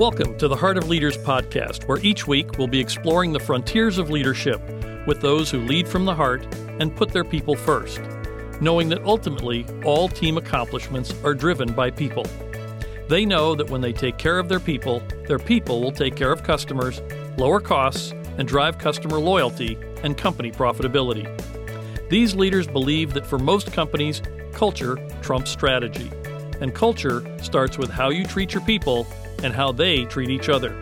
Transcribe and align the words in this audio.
Welcome 0.00 0.38
to 0.38 0.48
the 0.48 0.56
Heart 0.56 0.78
of 0.78 0.88
Leaders 0.88 1.18
podcast, 1.18 1.86
where 1.86 1.98
each 1.98 2.26
week 2.26 2.56
we'll 2.56 2.66
be 2.66 2.80
exploring 2.80 3.34
the 3.34 3.38
frontiers 3.38 3.98
of 3.98 4.08
leadership 4.08 4.58
with 5.06 5.20
those 5.20 5.50
who 5.50 5.60
lead 5.60 5.86
from 5.86 6.06
the 6.06 6.14
heart 6.14 6.42
and 6.80 6.96
put 6.96 7.10
their 7.10 7.22
people 7.22 7.54
first, 7.54 8.00
knowing 8.62 8.88
that 8.88 9.04
ultimately 9.04 9.66
all 9.84 10.08
team 10.08 10.38
accomplishments 10.38 11.12
are 11.22 11.34
driven 11.34 11.74
by 11.74 11.90
people. 11.90 12.24
They 13.10 13.26
know 13.26 13.54
that 13.54 13.68
when 13.68 13.82
they 13.82 13.92
take 13.92 14.16
care 14.16 14.38
of 14.38 14.48
their 14.48 14.58
people, 14.58 15.02
their 15.28 15.38
people 15.38 15.82
will 15.82 15.92
take 15.92 16.16
care 16.16 16.32
of 16.32 16.44
customers, 16.44 17.02
lower 17.36 17.60
costs, 17.60 18.14
and 18.38 18.48
drive 18.48 18.78
customer 18.78 19.18
loyalty 19.18 19.76
and 20.02 20.16
company 20.16 20.50
profitability. 20.50 21.28
These 22.08 22.34
leaders 22.34 22.66
believe 22.66 23.12
that 23.12 23.26
for 23.26 23.38
most 23.38 23.70
companies, 23.70 24.22
culture 24.54 24.96
trumps 25.20 25.50
strategy. 25.50 26.10
And 26.62 26.74
culture 26.74 27.22
starts 27.42 27.76
with 27.76 27.90
how 27.90 28.08
you 28.08 28.24
treat 28.24 28.54
your 28.54 28.64
people 28.64 29.06
and 29.42 29.54
how 29.54 29.72
they 29.72 30.04
treat 30.04 30.30
each 30.30 30.48
other. 30.48 30.78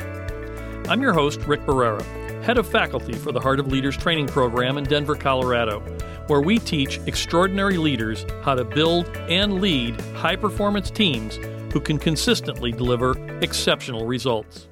I'm 0.89 1.03
your 1.03 1.13
host, 1.13 1.41
Rick 1.43 1.63
Barrera, 1.67 2.03
head 2.43 2.59
of 2.59 2.67
faculty 2.67 3.13
for 3.13 3.31
the 3.31 3.41
Heart 3.41 3.61
of 3.61 3.69
Leaders 3.69 3.97
training 3.97 4.27
program 4.27 4.79
in 4.79 4.85
Denver, 4.85 5.15
Colorado, 5.15 5.81
where 6.29 6.41
we 6.41 6.59
teach 6.59 6.99
extraordinary 7.07 7.77
leaders 7.77 8.25
how 8.43 8.55
to 8.55 8.65
build 8.65 9.07
and 9.29 9.61
lead 9.61 10.01
high 10.17 10.37
performance 10.37 10.91
teams 10.91 11.37
who 11.73 11.81
can 11.81 11.99
consistently 11.99 12.73
deliver 12.73 13.19
exceptional 13.41 14.07
results. 14.07 14.69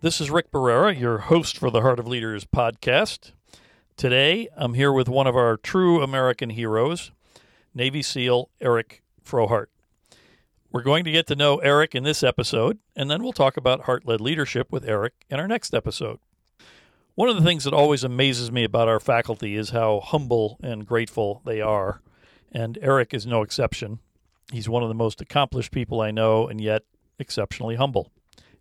This 0.00 0.20
is 0.20 0.30
Rick 0.30 0.50
Barrera, 0.50 0.98
your 0.98 1.18
host 1.18 1.56
for 1.58 1.70
the 1.70 1.80
Heart 1.80 2.00
of 2.00 2.06
Leaders 2.06 2.44
podcast. 2.44 3.32
Today, 3.96 4.48
I'm 4.56 4.74
here 4.74 4.92
with 4.92 5.08
one 5.08 5.26
of 5.26 5.36
our 5.36 5.56
true 5.56 6.02
American 6.02 6.50
heroes, 6.50 7.12
Navy 7.74 8.02
SEAL 8.02 8.50
Eric 8.60 9.02
Frohardt. 9.24 9.66
We're 10.76 10.82
going 10.82 11.04
to 11.04 11.10
get 11.10 11.26
to 11.28 11.34
know 11.34 11.56
Eric 11.56 11.94
in 11.94 12.02
this 12.02 12.22
episode, 12.22 12.80
and 12.94 13.10
then 13.10 13.22
we'll 13.22 13.32
talk 13.32 13.56
about 13.56 13.84
heart 13.84 14.06
led 14.06 14.20
leadership 14.20 14.70
with 14.70 14.86
Eric 14.86 15.14
in 15.30 15.40
our 15.40 15.48
next 15.48 15.72
episode. 15.72 16.18
One 17.14 17.30
of 17.30 17.36
the 17.36 17.42
things 17.42 17.64
that 17.64 17.72
always 17.72 18.04
amazes 18.04 18.52
me 18.52 18.62
about 18.62 18.86
our 18.86 19.00
faculty 19.00 19.56
is 19.56 19.70
how 19.70 20.00
humble 20.00 20.58
and 20.62 20.86
grateful 20.86 21.40
they 21.46 21.62
are, 21.62 22.02
and 22.52 22.78
Eric 22.82 23.14
is 23.14 23.26
no 23.26 23.40
exception. 23.40 24.00
He's 24.52 24.68
one 24.68 24.82
of 24.82 24.90
the 24.90 24.94
most 24.94 25.22
accomplished 25.22 25.72
people 25.72 26.02
I 26.02 26.10
know, 26.10 26.46
and 26.46 26.60
yet 26.60 26.82
exceptionally 27.18 27.76
humble. 27.76 28.12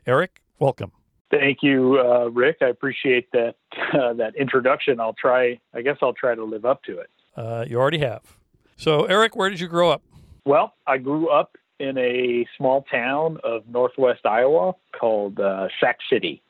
Eric, 0.08 0.42
welcome. 0.58 0.94
Thank 1.32 1.58
you, 1.64 2.00
uh, 2.00 2.30
Rick. 2.30 2.60
I 2.62 2.68
appreciate 2.68 3.30
that 3.34 3.56
uh, 3.94 4.14
that 4.14 4.38
introduction. 4.38 5.02
I'll 5.02 5.18
try. 5.20 5.60
I 5.74 5.82
guess 5.82 5.98
I'll 6.02 6.14
try 6.14 6.34
to 6.34 6.46
live 6.46 6.64
up 6.64 6.82
to 6.84 6.98
it. 6.98 7.10
Uh, 7.36 7.66
you 7.68 7.78
already 7.78 8.00
have. 8.00 8.22
So, 8.78 9.04
Eric, 9.04 9.36
where 9.36 9.50
did 9.50 9.60
you 9.60 9.68
grow 9.68 9.90
up? 9.90 10.02
Well, 10.46 10.76
I 10.88 10.98
grew 10.98 11.28
up 11.28 11.58
in 11.80 11.98
a 11.98 12.48
small 12.58 12.84
town 12.84 13.40
of 13.44 13.68
northwest 13.68 14.26
Iowa 14.26 14.76
called 14.98 15.40
uh, 15.40 15.68
Sac 15.80 16.00
City. 16.10 16.42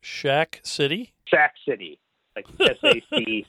Shack 0.00 0.60
City? 0.62 1.12
Sac 1.28 1.54
City, 1.66 1.98
like 2.36 2.46
S 2.60 2.76
A 2.84 3.02
C. 3.10 3.46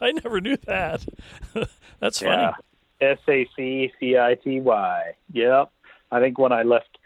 I 0.00 0.12
never 0.12 0.40
knew 0.40 0.56
that. 0.66 1.04
That's 2.00 2.20
funny. 2.20 2.52
S 3.00 3.18
A 3.28 3.48
C 3.56 3.92
C 3.98 4.18
I 4.18 4.34
T 4.34 4.60
Y. 4.60 5.14
Yep. 5.32 5.70
I 6.10 6.20
think 6.20 6.38
when 6.38 6.52
I 6.52 6.62
left, 6.62 6.98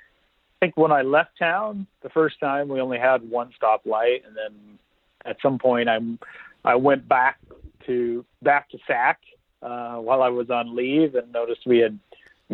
I 0.60 0.66
think 0.66 0.76
when 0.76 0.92
I 0.92 1.02
left 1.02 1.38
town 1.38 1.86
the 2.02 2.10
first 2.10 2.38
time, 2.40 2.68
we 2.68 2.80
only 2.80 2.98
had 2.98 3.28
one 3.28 3.50
stoplight, 3.60 4.26
and 4.26 4.36
then 4.36 4.78
at 5.24 5.36
some 5.42 5.58
point, 5.58 5.88
I 5.88 5.98
I 6.64 6.74
went 6.76 7.08
back 7.08 7.38
to 7.86 8.24
back 8.42 8.70
to 8.70 8.78
Sac 8.86 9.20
uh, 9.62 9.96
while 9.96 10.22
I 10.22 10.28
was 10.28 10.50
on 10.50 10.74
leave 10.74 11.14
and 11.14 11.32
noticed 11.32 11.66
we 11.66 11.78
had 11.78 11.98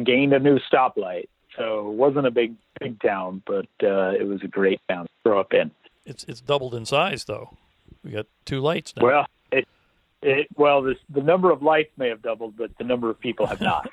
gained 0.04 0.32
a 0.32 0.38
new 0.38 0.58
stoplight. 0.70 1.28
So 1.56 1.88
it 1.90 1.94
wasn't 1.94 2.26
a 2.26 2.31
big 2.31 2.54
big 2.81 3.00
town, 3.00 3.42
but 3.47 3.66
uh, 3.82 4.10
it 4.10 4.26
was 4.26 4.42
a 4.42 4.48
great 4.48 4.81
town 4.88 5.06
to 5.06 5.10
grow 5.25 5.41
up 5.41 5.54
in. 5.54 5.70
It's 6.04 6.25
it's 6.25 6.41
doubled 6.41 6.75
in 6.75 6.84
size 6.84 7.25
though. 7.25 7.56
We 8.04 8.10
got 8.10 8.26
two 8.44 8.60
lights 8.60 8.94
now. 8.97 9.04
Well, 9.04 9.26
it 9.50 9.66
it 10.22 10.48
well 10.56 10.82
the 10.82 10.97
the 11.08 11.22
number 11.22 11.50
of 11.50 11.62
lights 11.62 11.91
may 11.97 12.08
have 12.08 12.22
doubled, 12.22 12.56
but 12.56 12.76
the 12.78 12.84
number 12.84 13.08
of 13.08 13.19
people 13.19 13.47
have 13.47 13.60
not. 13.60 13.88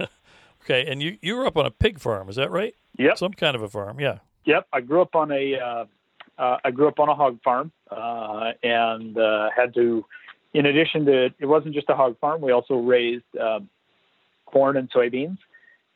okay, 0.64 0.86
and 0.86 1.00
you 1.00 1.18
you 1.22 1.36
were 1.36 1.46
up 1.46 1.56
on 1.56 1.66
a 1.66 1.70
pig 1.70 2.00
farm, 2.00 2.28
is 2.28 2.36
that 2.36 2.50
right? 2.50 2.74
Yep. 2.98 3.18
Some 3.18 3.32
kind 3.32 3.54
of 3.56 3.62
a 3.62 3.68
farm, 3.68 4.00
yeah. 4.00 4.18
Yep. 4.44 4.66
I 4.72 4.80
grew 4.80 5.02
up 5.02 5.14
on 5.14 5.30
a 5.32 5.58
uh, 5.58 5.84
uh, 6.38 6.58
I 6.64 6.70
grew 6.70 6.88
up 6.88 6.98
on 6.98 7.08
a 7.08 7.14
hog 7.14 7.42
farm 7.42 7.72
uh, 7.90 8.52
and 8.62 9.16
uh, 9.16 9.50
had 9.56 9.74
to 9.74 10.04
in 10.54 10.66
addition 10.66 11.04
to 11.06 11.30
it 11.38 11.46
wasn't 11.46 11.74
just 11.74 11.90
a 11.90 11.94
hog 11.94 12.18
farm. 12.20 12.40
We 12.40 12.52
also 12.52 12.76
raised 12.76 13.24
um, 13.38 13.68
corn 14.46 14.76
and 14.76 14.90
soybeans, 14.90 15.38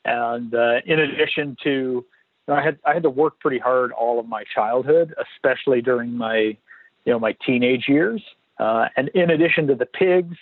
and 0.04 0.54
uh, 0.54 0.80
in 0.84 0.98
addition 0.98 1.56
to, 1.62 1.70
you 1.70 2.04
know, 2.48 2.54
I 2.54 2.62
had 2.62 2.78
I 2.84 2.92
had 2.92 3.04
to 3.04 3.10
work 3.10 3.38
pretty 3.38 3.58
hard 3.58 3.92
all 3.92 4.18
of 4.18 4.28
my 4.28 4.44
childhood, 4.54 5.14
especially 5.36 5.80
during 5.80 6.12
my, 6.12 6.56
you 7.04 7.12
know, 7.12 7.18
my 7.18 7.36
teenage 7.46 7.84
years. 7.88 8.20
Uh, 8.58 8.88
and 8.96 9.08
in 9.10 9.30
addition 9.30 9.68
to 9.68 9.76
the 9.76 9.86
pigs, 9.86 10.36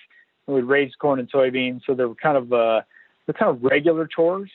we 0.47 0.63
raised 0.63 0.99
corn 0.99 1.21
and 1.21 1.31
soybeans, 1.31 1.83
so 1.87 1.95
there 1.95 2.09
were 2.09 2.15
kind 2.15 2.39
of 2.39 2.53
uh, 2.53 2.81
the 3.27 3.35
kind 3.35 3.51
of 3.55 3.63
regular 3.63 4.07
chores 4.07 4.51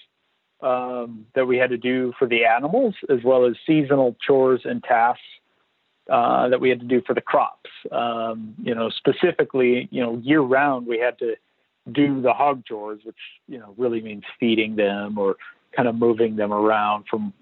um, 0.61 1.28
that 1.35 1.45
we 1.45 1.57
had 1.57 1.69
to 1.69 1.78
do 1.78 2.13
for 2.17 2.28
the 2.28 2.45
animals, 2.45 2.95
as 3.09 3.19
well 3.23 3.45
as 3.45 3.53
seasonal 3.67 4.16
chores 4.25 4.61
and 4.66 4.83
tasks 4.83 5.22
uh, 6.09 6.50
that 6.50 6.59
we 6.59 6.69
had 6.69 6.79
to 6.79 6.85
do 6.85 7.01
for 7.06 7.13
the 7.13 7.22
crops. 7.22 7.69
Um, 7.91 8.56
you 8.62 8.73
know, 8.73 8.89
specifically, 8.89 9.88
you 9.91 10.01
know, 10.01 10.17
year 10.23 10.41
round, 10.41 10.88
we 10.88 11.00
had 11.00 11.17
to 11.19 11.35
do 11.91 12.22
the 12.22 12.34
hog 12.34 12.63
chores, 12.66 13.01
which 13.03 13.17
you 13.47 13.57
know 13.57 13.73
really 13.78 14.01
means 14.01 14.23
feeding 14.40 14.75
them 14.75 15.17
or 15.17 15.35
kind 15.75 15.88
of 15.88 15.95
moving 15.95 16.35
them 16.35 16.51
around 16.51 17.06
from 17.09 17.34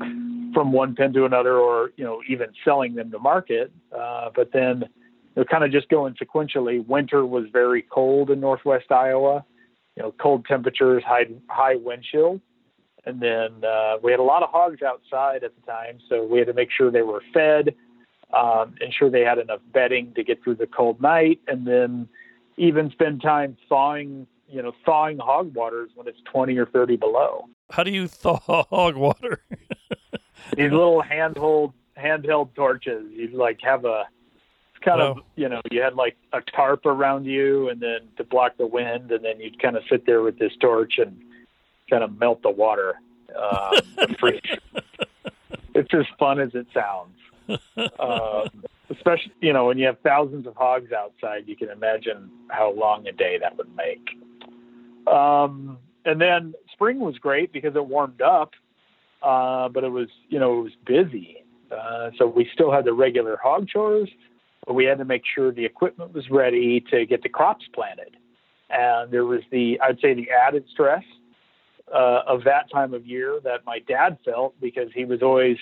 from 0.53 0.71
one 0.71 0.95
pen 0.95 1.13
to 1.13 1.25
another, 1.25 1.57
or 1.57 1.91
you 1.97 2.03
know, 2.03 2.21
even 2.27 2.47
selling 2.63 2.95
them 2.95 3.11
to 3.11 3.19
market. 3.19 3.71
Uh, 3.97 4.29
but 4.35 4.51
then, 4.53 4.83
know, 5.35 5.43
kind 5.45 5.63
of 5.63 5.71
just 5.71 5.89
going 5.89 6.15
sequentially. 6.15 6.85
Winter 6.85 7.25
was 7.25 7.45
very 7.51 7.81
cold 7.81 8.29
in 8.29 8.39
Northwest 8.39 8.91
Iowa. 8.91 9.45
You 9.95 10.03
know, 10.03 10.13
cold 10.21 10.45
temperatures, 10.45 11.03
high 11.05 11.25
high 11.47 11.75
wind 11.75 12.03
chill. 12.09 12.41
And 13.05 13.21
then 13.21 13.63
uh, 13.63 13.95
we 14.03 14.11
had 14.11 14.19
a 14.19 14.23
lot 14.23 14.43
of 14.43 14.49
hogs 14.49 14.81
outside 14.81 15.43
at 15.43 15.53
the 15.55 15.61
time, 15.65 15.99
so 16.09 16.23
we 16.23 16.37
had 16.37 16.47
to 16.47 16.53
make 16.53 16.69
sure 16.69 16.91
they 16.91 17.01
were 17.01 17.23
fed 17.33 17.73
um, 18.33 18.75
ensure 18.81 19.09
they 19.09 19.21
had 19.21 19.37
enough 19.39 19.61
bedding 19.73 20.13
to 20.13 20.23
get 20.23 20.43
through 20.43 20.55
the 20.55 20.67
cold 20.67 21.01
night, 21.01 21.39
and 21.47 21.65
then 21.65 22.07
even 22.57 22.91
spend 22.91 23.21
time 23.21 23.57
thawing, 23.67 24.27
you 24.47 24.61
know, 24.61 24.73
thawing 24.85 25.17
hog 25.17 25.55
waters 25.55 25.89
when 25.95 26.07
it's 26.07 26.19
20 26.31 26.57
or 26.57 26.65
30 26.67 26.97
below. 26.97 27.47
How 27.71 27.83
do 27.83 27.91
you 27.91 28.07
thaw 28.07 28.39
hog 28.69 28.95
water? 28.95 29.43
These 30.55 30.71
little 30.71 31.03
handheld 31.03 31.73
handheld 31.97 32.53
torches. 32.55 33.05
You'd 33.11 33.33
like 33.33 33.59
have 33.61 33.85
a 33.85 34.05
it's 34.73 34.83
kind 34.83 35.01
of 35.01 35.19
you 35.35 35.49
know 35.49 35.61
you 35.69 35.81
had 35.81 35.95
like 35.95 36.15
a 36.31 36.41
tarp 36.41 36.85
around 36.85 37.25
you, 37.25 37.69
and 37.69 37.81
then 37.81 37.99
to 38.17 38.23
block 38.23 38.57
the 38.57 38.65
wind, 38.65 39.11
and 39.11 39.23
then 39.23 39.39
you'd 39.39 39.61
kind 39.61 39.75
of 39.75 39.83
sit 39.89 40.05
there 40.05 40.21
with 40.21 40.39
this 40.39 40.53
torch 40.61 40.93
and 40.97 41.19
kind 41.89 42.03
of 42.03 42.17
melt 42.17 42.41
the 42.41 42.49
water. 42.49 42.95
Um, 43.37 43.73
it's 45.75 45.93
as 45.93 46.05
fun 46.17 46.39
as 46.39 46.55
it 46.55 46.67
sounds 46.73 47.15
um, 47.99 48.49
especially 48.89 49.33
you 49.41 49.53
know 49.53 49.65
when 49.65 49.77
you 49.77 49.85
have 49.85 49.97
thousands 50.03 50.47
of 50.47 50.55
hogs 50.55 50.91
outside, 50.91 51.43
you 51.47 51.55
can 51.55 51.69
imagine 51.69 52.29
how 52.49 52.71
long 52.71 53.07
a 53.07 53.11
day 53.11 53.37
that 53.39 53.57
would 53.57 53.73
make. 53.75 54.09
Um, 55.07 55.77
and 56.05 56.19
then 56.19 56.53
spring 56.71 56.99
was 56.99 57.17
great 57.17 57.51
because 57.51 57.75
it 57.75 57.85
warmed 57.85 58.21
up, 58.21 58.51
uh, 59.21 59.69
but 59.69 59.83
it 59.83 59.89
was 59.89 60.09
you 60.29 60.39
know 60.39 60.59
it 60.59 60.63
was 60.63 60.73
busy. 60.85 61.43
Uh, 61.71 62.09
so 62.17 62.25
we 62.25 62.49
still 62.53 62.71
had 62.71 62.85
the 62.85 62.93
regular 62.93 63.37
hog 63.41 63.67
chores, 63.67 64.09
but 64.65 64.73
we 64.73 64.85
had 64.85 64.97
to 64.97 65.05
make 65.05 65.21
sure 65.35 65.51
the 65.51 65.65
equipment 65.65 66.13
was 66.13 66.29
ready 66.29 66.83
to 66.91 67.05
get 67.05 67.21
the 67.21 67.29
crops 67.29 67.65
planted. 67.73 68.17
And 68.69 69.11
there 69.11 69.25
was 69.25 69.41
the 69.51 69.79
I'd 69.81 69.99
say 69.99 70.13
the 70.13 70.29
added 70.31 70.65
stress 70.71 71.03
uh, 71.93 72.21
of 72.27 72.43
that 72.43 72.69
time 72.71 72.93
of 72.93 73.05
year 73.05 73.39
that 73.43 73.65
my 73.65 73.79
dad 73.79 74.17
felt 74.23 74.59
because 74.61 74.89
he 74.93 75.05
was 75.05 75.21
always 75.21 75.57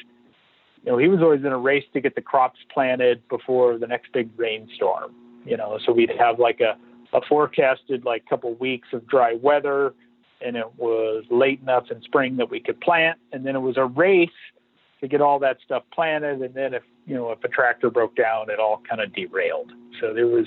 you 0.83 0.91
know, 0.91 0.97
he 0.97 1.07
was 1.07 1.21
always 1.21 1.41
in 1.41 1.47
a 1.47 1.57
race 1.57 1.83
to 1.93 2.01
get 2.01 2.15
the 2.15 2.21
crops 2.21 2.59
planted 2.73 3.27
before 3.29 3.77
the 3.77 3.87
next 3.87 4.11
big 4.13 4.29
rainstorm. 4.37 5.13
You 5.45 5.57
know, 5.57 5.79
so 5.85 5.93
we'd 5.93 6.11
have 6.19 6.39
like 6.39 6.59
a, 6.59 6.77
a 7.15 7.21
forecasted 7.27 8.03
like 8.05 8.25
couple 8.27 8.53
weeks 8.55 8.89
of 8.93 9.07
dry 9.07 9.33
weather, 9.41 9.93
and 10.41 10.55
it 10.55 10.75
was 10.77 11.23
late 11.29 11.61
enough 11.61 11.85
in 11.89 12.01
spring 12.01 12.37
that 12.37 12.49
we 12.49 12.59
could 12.59 12.79
plant, 12.81 13.17
and 13.31 13.45
then 13.45 13.55
it 13.55 13.61
was 13.61 13.77
a 13.77 13.85
race 13.85 14.29
to 15.01 15.07
get 15.07 15.21
all 15.21 15.39
that 15.39 15.57
stuff 15.63 15.83
planted, 15.93 16.41
and 16.41 16.53
then 16.53 16.73
if 16.73 16.83
you 17.05 17.15
know 17.15 17.31
if 17.31 17.43
a 17.43 17.47
tractor 17.47 17.89
broke 17.89 18.15
down, 18.15 18.49
it 18.49 18.59
all 18.59 18.81
kind 18.89 19.01
of 19.01 19.13
derailed. 19.13 19.71
So 20.01 20.13
there 20.13 20.27
was 20.27 20.45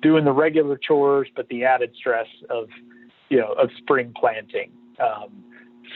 doing 0.00 0.24
the 0.24 0.32
regular 0.32 0.78
chores, 0.78 1.28
but 1.34 1.48
the 1.48 1.64
added 1.64 1.92
stress 1.96 2.28
of 2.48 2.68
you 3.28 3.38
know 3.38 3.52
of 3.52 3.70
spring 3.78 4.14
planting. 4.18 4.70
Um, 5.00 5.44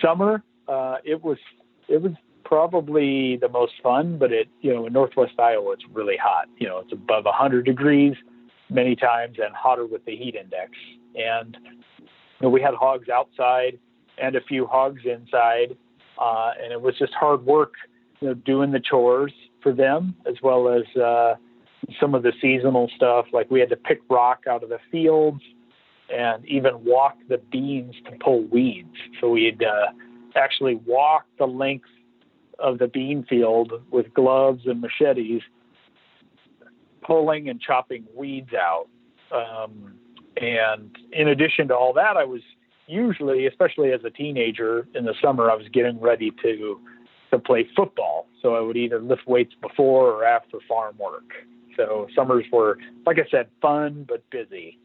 summer, 0.02 0.42
uh, 0.68 0.96
it 1.04 1.22
was 1.22 1.38
it 1.88 2.02
was 2.02 2.12
probably 2.44 3.36
the 3.36 3.48
most 3.48 3.72
fun, 3.82 4.18
but 4.18 4.32
it, 4.32 4.48
you 4.60 4.72
know, 4.72 4.86
in 4.86 4.92
Northwest 4.92 5.38
Iowa, 5.38 5.72
it's 5.72 5.84
really 5.92 6.16
hot. 6.16 6.46
You 6.58 6.68
know, 6.68 6.78
it's 6.78 6.92
above 6.92 7.24
100 7.24 7.64
degrees 7.64 8.14
many 8.70 8.96
times 8.96 9.36
and 9.42 9.54
hotter 9.54 9.86
with 9.86 10.04
the 10.04 10.16
heat 10.16 10.34
index. 10.34 10.72
And 11.14 11.56
you 12.00 12.06
know, 12.42 12.50
we 12.50 12.60
had 12.60 12.74
hogs 12.74 13.08
outside 13.08 13.78
and 14.18 14.36
a 14.36 14.40
few 14.42 14.66
hogs 14.66 15.02
inside, 15.04 15.76
uh, 16.20 16.52
and 16.62 16.72
it 16.72 16.80
was 16.80 16.96
just 16.98 17.12
hard 17.14 17.44
work, 17.44 17.74
you 18.20 18.28
know, 18.28 18.34
doing 18.34 18.70
the 18.70 18.80
chores 18.80 19.32
for 19.62 19.72
them 19.72 20.14
as 20.26 20.36
well 20.42 20.68
as 20.68 21.00
uh, 21.00 21.34
some 22.00 22.14
of 22.14 22.22
the 22.22 22.32
seasonal 22.40 22.90
stuff. 22.94 23.26
Like 23.32 23.50
we 23.50 23.60
had 23.60 23.70
to 23.70 23.76
pick 23.76 24.00
rock 24.08 24.44
out 24.48 24.62
of 24.62 24.68
the 24.68 24.78
fields 24.90 25.42
and 26.14 26.44
even 26.46 26.84
walk 26.84 27.16
the 27.28 27.38
beans 27.38 27.94
to 28.04 28.12
pull 28.22 28.44
weeds. 28.44 28.94
So 29.20 29.30
we'd 29.30 29.62
uh, 29.62 29.86
actually 30.36 30.76
walk 30.86 31.24
the 31.38 31.46
length 31.46 31.88
of 32.58 32.78
the 32.78 32.88
bean 32.88 33.24
field 33.28 33.72
with 33.90 34.12
gloves 34.14 34.62
and 34.66 34.80
machetes, 34.80 35.42
pulling 37.02 37.48
and 37.48 37.60
chopping 37.60 38.04
weeds 38.14 38.52
out. 38.54 38.88
Um, 39.32 39.94
and 40.36 40.96
in 41.12 41.28
addition 41.28 41.68
to 41.68 41.76
all 41.76 41.92
that, 41.94 42.16
I 42.16 42.24
was 42.24 42.40
usually, 42.86 43.46
especially 43.46 43.92
as 43.92 44.00
a 44.04 44.10
teenager 44.10 44.86
in 44.94 45.04
the 45.04 45.14
summer, 45.22 45.50
I 45.50 45.54
was 45.54 45.68
getting 45.72 46.00
ready 46.00 46.32
to 46.42 46.80
to 47.30 47.38
play 47.38 47.66
football. 47.76 48.28
So 48.42 48.54
I 48.54 48.60
would 48.60 48.76
either 48.76 49.00
lift 49.00 49.26
weights 49.26 49.54
before 49.60 50.12
or 50.12 50.24
after 50.24 50.58
farm 50.68 50.96
work. 50.98 51.32
So 51.76 52.06
summers 52.14 52.44
were, 52.52 52.78
like 53.06 53.18
I 53.18 53.28
said, 53.30 53.48
fun 53.60 54.04
but 54.08 54.22
busy. 54.30 54.78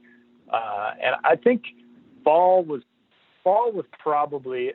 Uh, 0.52 0.92
and 1.04 1.16
I 1.24 1.36
think 1.36 1.64
fall 2.24 2.64
was 2.64 2.82
fall 3.44 3.72
was 3.72 3.86
probably 4.00 4.74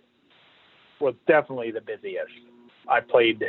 was 1.01 1.15
definitely 1.27 1.71
the 1.73 1.81
busiest. 1.81 2.31
I 2.89 3.01
played 3.01 3.45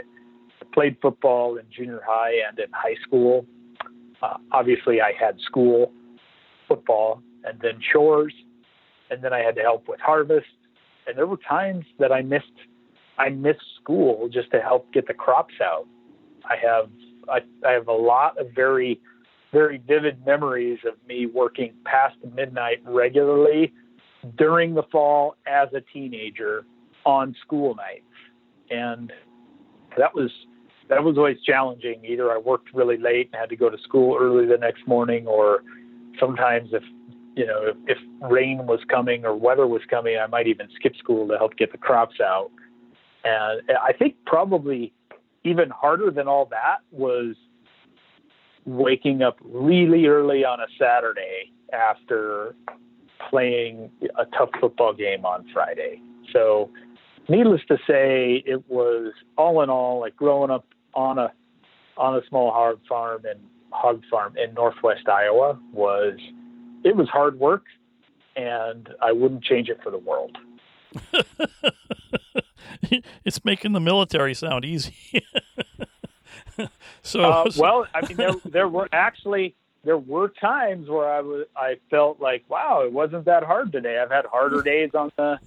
played 0.74 0.98
football 1.02 1.58
in 1.58 1.66
junior 1.76 2.02
high 2.06 2.34
and 2.48 2.60
in 2.60 2.68
high 2.72 2.96
school. 3.06 3.46
Uh, 4.22 4.38
obviously, 4.52 5.02
I 5.02 5.14
had 5.18 5.40
school 5.40 5.92
football 6.68 7.22
and 7.44 7.60
then 7.62 7.80
chores, 7.94 8.34
and 9.10 9.24
then 9.24 9.34
I 9.34 9.40
had 9.40 9.56
to 9.56 9.62
help 9.62 9.88
with 9.88 10.00
harvest. 10.00 10.48
And 11.08 11.18
there 11.18 11.28
were 11.28 11.38
times 11.38 11.86
that 12.00 12.12
I 12.12 12.22
missed 12.22 12.46
I 13.18 13.30
missed 13.30 13.66
school 13.82 14.28
just 14.30 14.52
to 14.52 14.62
help 14.62 14.92
get 14.92 15.08
the 15.08 15.14
crops 15.14 15.54
out. 15.64 15.88
I 16.44 16.56
have 16.58 16.90
I, 17.30 17.40
I 17.68 17.72
have 17.72 17.88
a 17.88 17.94
lot 17.94 18.38
of 18.38 18.48
very 18.54 19.00
very 19.54 19.78
vivid 19.78 20.26
memories 20.26 20.80
of 20.86 20.96
me 21.08 21.26
working 21.26 21.74
past 21.86 22.16
midnight 22.34 22.82
regularly 22.86 23.74
during 24.38 24.74
the 24.74 24.84
fall 24.92 25.36
as 25.46 25.70
a 25.74 25.82
teenager 25.94 26.66
on 27.06 27.36
school 27.42 27.76
nights. 27.76 28.04
And 28.70 29.14
that 29.98 30.14
was 30.14 30.32
that 30.90 31.04
was 31.04 31.18
always 31.18 31.38
challenging. 31.42 32.04
Either 32.06 32.32
I 32.32 32.38
worked 32.38 32.74
really 32.74 32.98
late 32.98 33.30
and 33.32 33.40
had 33.40 33.50
to 33.50 33.56
go 33.56 33.70
to 33.70 33.78
school 33.80 34.18
early 34.20 34.46
the 34.46 34.58
next 34.58 34.88
morning 34.88 35.26
or 35.26 35.64
sometimes 36.20 36.70
if 36.74 36.84
you 37.36 37.46
know, 37.46 37.68
if, 37.68 37.76
if 37.88 37.98
rain 38.32 38.66
was 38.66 38.80
coming 38.90 39.26
or 39.26 39.36
weather 39.36 39.68
was 39.68 39.82
coming, 39.90 40.18
I 40.18 40.28
might 40.28 40.48
even 40.48 40.68
skip 40.76 40.96
school 40.96 41.28
to 41.28 41.38
help 41.38 41.58
get 41.58 41.72
the 41.72 41.78
crops 41.78 42.22
out. 42.22 42.50
And 43.26 43.62
I 43.84 43.92
think 43.92 44.16
probably 44.26 44.94
even 45.44 45.70
harder 45.70 46.12
than 46.12 46.28
all 46.28 46.46
that 46.46 46.78
was 46.92 47.36
waking 48.66 49.22
up 49.22 49.38
really 49.44 50.06
early 50.06 50.46
on 50.46 50.60
a 50.60 50.66
Saturday 50.80 51.52
after 51.74 52.56
playing 53.30 53.92
a 54.18 54.26
tough 54.38 54.50
football 54.60 54.94
game 54.94 55.26
on 55.26 55.46
Friday. 55.54 56.02
So, 56.32 56.70
needless 57.30 57.62
to 57.68 57.78
say, 57.88 58.44
it 58.46 58.70
was 58.70 59.14
all 59.38 59.62
in 59.62 59.70
all 59.70 60.00
like 60.00 60.16
growing 60.16 60.52
up 60.52 60.66
on 60.94 61.18
a 61.18 61.32
on 61.98 62.16
a 62.16 62.22
small 62.28 62.52
hog 62.52 62.80
farm 62.88 63.24
and 63.26 63.40
hog 63.72 64.04
farm 64.10 64.36
in 64.38 64.54
northwest 64.54 65.08
Iowa 65.08 65.60
was 65.72 66.18
it 66.84 66.96
was 66.96 67.10
hard 67.10 67.40
work, 67.40 67.64
and 68.36 68.90
I 69.02 69.12
wouldn't 69.12 69.44
change 69.44 69.70
it 69.70 69.80
for 69.82 69.92
the 69.92 69.98
world. 69.98 70.38
it's 73.26 73.44
making 73.44 73.74
the 73.74 73.80
military 73.80 74.34
sound 74.34 74.66
easy. 74.66 75.24
so, 77.02 77.22
uh, 77.22 77.52
well, 77.58 77.88
I 77.94 78.08
mean, 78.08 78.18
there, 78.18 78.34
there 78.46 78.68
were 78.68 78.88
actually 78.92 79.56
there 79.86 79.98
were 79.98 80.30
times 80.30 80.90
where 80.90 81.10
I 81.10 81.22
was 81.22 81.46
I 81.56 81.78
felt 81.90 82.20
like, 82.20 82.44
wow, 82.50 82.82
it 82.84 82.92
wasn't 82.92 83.26
that 83.26 83.44
hard 83.44 83.72
today. 83.72 84.00
I've 84.00 84.12
had 84.12 84.26
harder 84.26 84.62
days 84.62 84.92
on 84.94 85.12
the, 85.16 85.40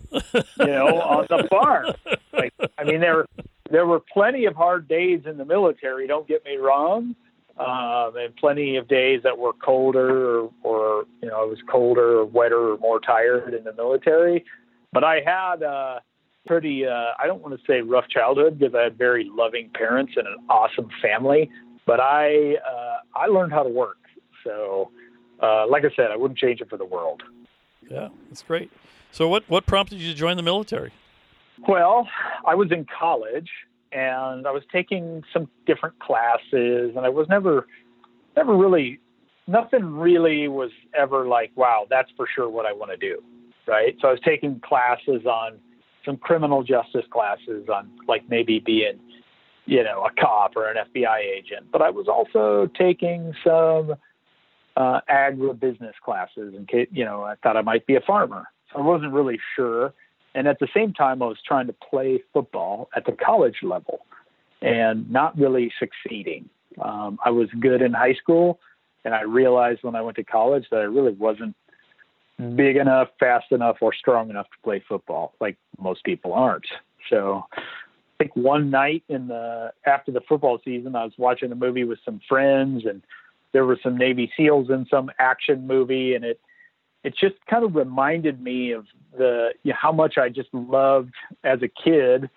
you 0.60 0.66
know, 0.66 1.00
on 1.00 1.26
the 1.28 1.46
farm. 1.50 1.86
Like, 2.32 2.54
I 2.78 2.84
mean, 2.84 3.00
there 3.00 3.26
there 3.70 3.86
were 3.86 4.00
plenty 4.00 4.46
of 4.46 4.54
hard 4.54 4.88
days 4.88 5.22
in 5.26 5.36
the 5.36 5.44
military. 5.44 6.06
Don't 6.06 6.26
get 6.26 6.44
me 6.44 6.56
wrong, 6.56 7.16
um, 7.58 8.16
and 8.16 8.34
plenty 8.36 8.76
of 8.76 8.88
days 8.88 9.22
that 9.24 9.36
were 9.36 9.52
colder 9.52 10.40
or, 10.40 10.52
or 10.62 11.04
you 11.20 11.28
know, 11.28 11.42
it 11.42 11.50
was 11.50 11.58
colder 11.68 12.20
or 12.20 12.24
wetter 12.24 12.72
or 12.72 12.78
more 12.78 13.00
tired 13.00 13.52
in 13.52 13.64
the 13.64 13.74
military. 13.74 14.44
But 14.92 15.04
I 15.04 15.20
had. 15.24 15.62
a 15.62 16.00
pretty 16.46 16.86
uh, 16.86 17.10
I 17.18 17.26
don't 17.26 17.42
want 17.42 17.54
to 17.60 17.66
say 17.66 17.82
rough 17.82 18.08
childhood 18.08 18.58
because 18.58 18.74
I 18.74 18.84
had 18.84 18.96
very 18.96 19.28
loving 19.30 19.68
parents 19.74 20.14
and 20.16 20.26
an 20.26 20.36
awesome 20.48 20.88
family, 21.02 21.50
but 21.84 22.00
I 22.00 22.54
uh, 22.56 22.96
I 23.14 23.26
learned 23.26 23.52
how 23.52 23.64
to 23.64 23.68
work. 23.68 23.98
So, 24.44 24.90
uh, 25.42 25.66
like 25.68 25.84
I 25.84 25.94
said, 25.94 26.10
I 26.10 26.16
wouldn't 26.16 26.38
change 26.38 26.60
it 26.60 26.68
for 26.68 26.76
the 26.76 26.84
world. 26.84 27.22
Yeah, 27.90 28.08
that's 28.28 28.42
great. 28.42 28.70
So, 29.12 29.28
what 29.28 29.44
what 29.48 29.66
prompted 29.66 29.98
you 29.98 30.10
to 30.12 30.16
join 30.16 30.36
the 30.36 30.42
military? 30.42 30.92
Well, 31.66 32.08
I 32.46 32.54
was 32.54 32.70
in 32.70 32.86
college 32.86 33.50
and 33.90 34.46
I 34.46 34.50
was 34.50 34.62
taking 34.70 35.24
some 35.32 35.48
different 35.66 35.98
classes, 35.98 36.92
and 36.96 37.00
I 37.00 37.08
was 37.08 37.26
never 37.28 37.66
never 38.36 38.56
really 38.56 39.00
nothing 39.48 39.96
really 39.96 40.46
was 40.46 40.70
ever 40.96 41.26
like, 41.26 41.50
wow, 41.56 41.86
that's 41.88 42.10
for 42.16 42.28
sure 42.32 42.48
what 42.48 42.66
I 42.66 42.72
want 42.72 42.90
to 42.90 42.96
do. 42.96 43.22
Right. 43.66 43.96
So 44.00 44.08
I 44.08 44.12
was 44.12 44.20
taking 44.24 44.60
classes 44.60 45.26
on 45.26 45.58
some 46.04 46.16
criminal 46.16 46.62
justice 46.62 47.04
classes 47.10 47.68
on 47.68 47.90
like 48.06 48.22
maybe 48.30 48.60
being, 48.60 48.98
you 49.66 49.82
know, 49.82 50.06
a 50.06 50.20
cop 50.20 50.56
or 50.56 50.70
an 50.70 50.76
FBI 50.76 51.18
agent. 51.18 51.66
But 51.72 51.82
I 51.82 51.90
was 51.90 52.08
also 52.08 52.70
taking 52.78 53.34
some 53.44 53.94
uh, 54.78 55.00
agribusiness 55.10 55.94
classes 56.04 56.54
case, 56.68 56.88
you 56.92 57.04
know, 57.04 57.24
I 57.24 57.34
thought 57.42 57.56
I 57.56 57.62
might 57.62 57.84
be 57.86 57.96
a 57.96 58.00
farmer. 58.00 58.44
So 58.72 58.78
I 58.78 58.82
wasn't 58.82 59.12
really 59.12 59.40
sure. 59.56 59.92
And 60.34 60.46
at 60.46 60.60
the 60.60 60.68
same 60.72 60.92
time, 60.92 61.20
I 61.20 61.26
was 61.26 61.38
trying 61.44 61.66
to 61.66 61.72
play 61.72 62.22
football 62.32 62.88
at 62.94 63.04
the 63.04 63.12
college 63.12 63.56
level 63.62 64.06
and 64.62 65.10
not 65.10 65.36
really 65.36 65.72
succeeding. 65.80 66.48
Um, 66.80 67.18
I 67.24 67.30
was 67.30 67.48
good 67.58 67.82
in 67.82 67.92
high 67.92 68.14
school, 68.14 68.60
and 69.04 69.14
I 69.14 69.22
realized 69.22 69.80
when 69.82 69.96
I 69.96 70.00
went 70.00 70.16
to 70.16 70.24
college 70.24 70.66
that 70.70 70.78
I 70.78 70.84
really 70.84 71.12
wasn't 71.12 71.56
big 72.54 72.76
enough, 72.76 73.08
fast 73.18 73.50
enough, 73.50 73.78
or 73.80 73.92
strong 73.92 74.30
enough 74.30 74.46
to 74.46 74.62
play 74.62 74.84
football 74.88 75.32
like 75.40 75.56
most 75.80 76.04
people 76.04 76.34
aren't. 76.34 76.66
So 77.10 77.44
I 77.56 77.60
think 78.18 78.36
one 78.36 78.70
night 78.70 79.02
in 79.08 79.26
the 79.26 79.72
after 79.86 80.12
the 80.12 80.20
football 80.28 80.60
season, 80.64 80.94
I 80.94 81.02
was 81.02 81.14
watching 81.18 81.50
a 81.50 81.56
movie 81.56 81.84
with 81.84 81.98
some 82.04 82.20
friends, 82.28 82.84
and 82.86 83.02
there 83.52 83.64
were 83.64 83.78
some 83.82 83.96
Navy 83.96 84.30
SEALs 84.36 84.70
in 84.70 84.86
some 84.90 85.10
action 85.18 85.66
movie, 85.66 86.14
and 86.14 86.24
it 86.24 86.40
it 87.04 87.14
just 87.16 87.36
kind 87.48 87.64
of 87.64 87.74
reminded 87.74 88.42
me 88.42 88.72
of 88.72 88.86
the 89.16 89.50
you 89.62 89.72
know, 89.72 89.76
how 89.80 89.92
much 89.92 90.18
I 90.18 90.28
just 90.28 90.52
loved 90.52 91.14
as 91.44 91.60
a 91.62 91.68
kid 91.68 92.28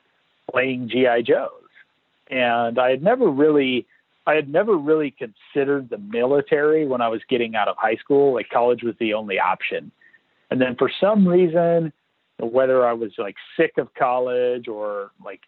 playing 0.50 0.90
GI 0.90 1.24
Joes, 1.24 1.50
and 2.30 2.80
I 2.80 2.90
had 2.90 3.04
never 3.04 3.28
really 3.30 3.86
I 4.28 4.36
had 4.36 4.50
never 4.50 4.78
really 4.78 5.12
considered 5.12 5.90
the 5.90 5.98
military 5.98 6.86
when 6.86 7.02
I 7.02 7.08
was 7.08 7.22
getting 7.28 7.56
out 7.56 7.68
of 7.68 7.76
high 7.78 7.96
school. 7.96 8.34
Like 8.34 8.50
college 8.50 8.84
was 8.84 8.96
the 9.00 9.14
only 9.14 9.40
option. 9.40 9.92
And 10.52 10.62
then 10.62 10.76
for 10.76 10.92
some 11.00 11.28
reason, 11.28 11.92
whether 12.40 12.86
I 12.86 12.94
was 12.94 13.12
like 13.18 13.36
sick 13.58 13.74
of 13.78 13.94
college 13.94 14.68
or 14.68 15.12
like 15.24 15.42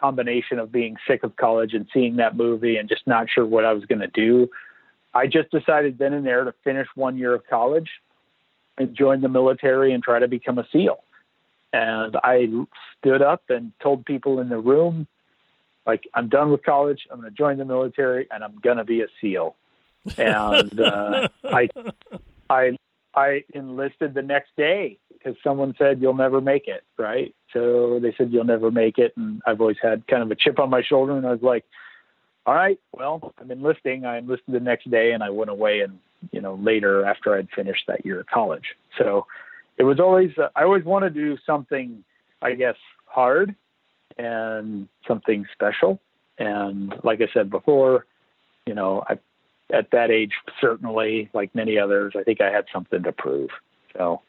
combination 0.00 0.58
of 0.58 0.72
being 0.72 0.96
sick 1.06 1.22
of 1.22 1.36
college 1.36 1.74
and 1.74 1.86
seeing 1.92 2.16
that 2.16 2.36
movie 2.36 2.76
and 2.76 2.88
just 2.88 3.06
not 3.06 3.28
sure 3.28 3.46
what 3.46 3.64
I 3.64 3.72
was 3.72 3.84
going 3.84 4.00
to 4.00 4.06
do, 4.08 4.48
I 5.14 5.26
just 5.26 5.50
decided 5.50 5.98
then 5.98 6.12
and 6.12 6.26
there 6.26 6.44
to 6.44 6.54
finish 6.64 6.88
one 6.94 7.16
year 7.16 7.34
of 7.34 7.46
college 7.48 7.88
and 8.76 8.94
join 8.94 9.20
the 9.20 9.28
military 9.28 9.92
and 9.92 10.02
try 10.02 10.18
to 10.18 10.28
become 10.28 10.58
a 10.58 10.66
SEAL. 10.72 10.98
And 11.72 12.16
I 12.22 12.48
stood 12.98 13.22
up 13.22 13.42
and 13.48 13.72
told 13.80 14.04
people 14.04 14.40
in 14.40 14.48
the 14.48 14.58
room 14.58 15.06
like 15.86 16.04
I'm 16.14 16.28
done 16.28 16.50
with 16.50 16.62
college. 16.62 17.06
I'm 17.10 17.20
going 17.20 17.30
to 17.30 17.36
join 17.36 17.58
the 17.58 17.64
military, 17.64 18.26
and 18.30 18.42
I'm 18.42 18.56
going 18.62 18.78
to 18.78 18.84
be 18.84 19.02
a 19.02 19.06
SEAL. 19.20 19.54
And 20.16 20.80
uh, 20.80 21.28
I, 21.44 21.68
I, 22.48 22.76
I 23.14 23.44
enlisted 23.54 24.14
the 24.14 24.22
next 24.22 24.50
day 24.56 24.98
because 25.12 25.36
someone 25.42 25.74
said 25.78 26.00
you'll 26.00 26.14
never 26.14 26.40
make 26.40 26.68
it, 26.68 26.84
right? 26.98 27.34
So 27.52 27.98
they 28.00 28.14
said 28.16 28.32
you'll 28.32 28.44
never 28.44 28.70
make 28.70 28.98
it, 28.98 29.16
and 29.16 29.42
I've 29.46 29.60
always 29.60 29.78
had 29.80 30.06
kind 30.06 30.22
of 30.22 30.30
a 30.30 30.34
chip 30.34 30.58
on 30.58 30.70
my 30.70 30.82
shoulder, 30.82 31.16
and 31.16 31.26
I 31.26 31.32
was 31.32 31.42
like, 31.42 31.64
all 32.46 32.54
right, 32.54 32.78
well, 32.92 33.32
I'm 33.38 33.50
enlisting. 33.50 34.04
I 34.04 34.18
enlisted 34.18 34.54
the 34.54 34.60
next 34.60 34.90
day, 34.90 35.12
and 35.12 35.22
I 35.22 35.30
went 35.30 35.50
away, 35.50 35.80
and 35.80 35.98
you 36.30 36.40
know 36.40 36.54
later 36.54 37.04
after 37.04 37.34
I'd 37.34 37.48
finished 37.50 37.84
that 37.88 38.04
year 38.04 38.20
of 38.20 38.26
college. 38.26 38.74
So 38.98 39.26
it 39.78 39.84
was 39.84 39.98
always 39.98 40.30
uh, 40.38 40.48
I 40.54 40.64
always 40.64 40.84
wanted 40.84 41.14
to 41.14 41.20
do 41.20 41.38
something, 41.46 42.04
I 42.42 42.54
guess, 42.54 42.76
hard 43.06 43.54
and 44.18 44.88
something 45.06 45.46
special. 45.52 46.00
And 46.38 46.94
like 47.02 47.20
I 47.20 47.28
said 47.32 47.50
before, 47.50 48.06
you 48.66 48.74
know, 48.74 49.04
I, 49.08 49.18
at 49.72 49.90
that 49.92 50.10
age, 50.10 50.32
certainly, 50.60 51.30
like 51.32 51.54
many 51.54 51.78
others, 51.78 52.14
I 52.16 52.22
think 52.22 52.40
I 52.40 52.50
had 52.50 52.66
something 52.72 53.02
to 53.02 53.12
prove. 53.12 53.50
So 53.96 54.20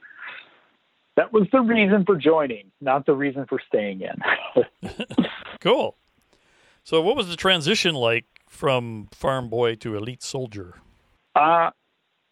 that 1.15 1.33
was 1.33 1.47
the 1.51 1.61
reason 1.61 2.05
for 2.05 2.15
joining, 2.15 2.71
not 2.81 3.05
the 3.05 3.13
reason 3.13 3.45
for 3.47 3.59
staying 3.67 4.01
in. 4.01 4.95
cool. 5.61 5.95
So, 6.85 7.01
what 7.01 7.15
was 7.15 7.29
the 7.29 7.35
transition 7.35 7.95
like 7.95 8.25
from 8.47 9.07
farm 9.11 9.49
boy 9.49 9.73
to 9.77 9.97
elite 9.97 10.21
soldier? 10.21 10.75
Uh, 11.35 11.71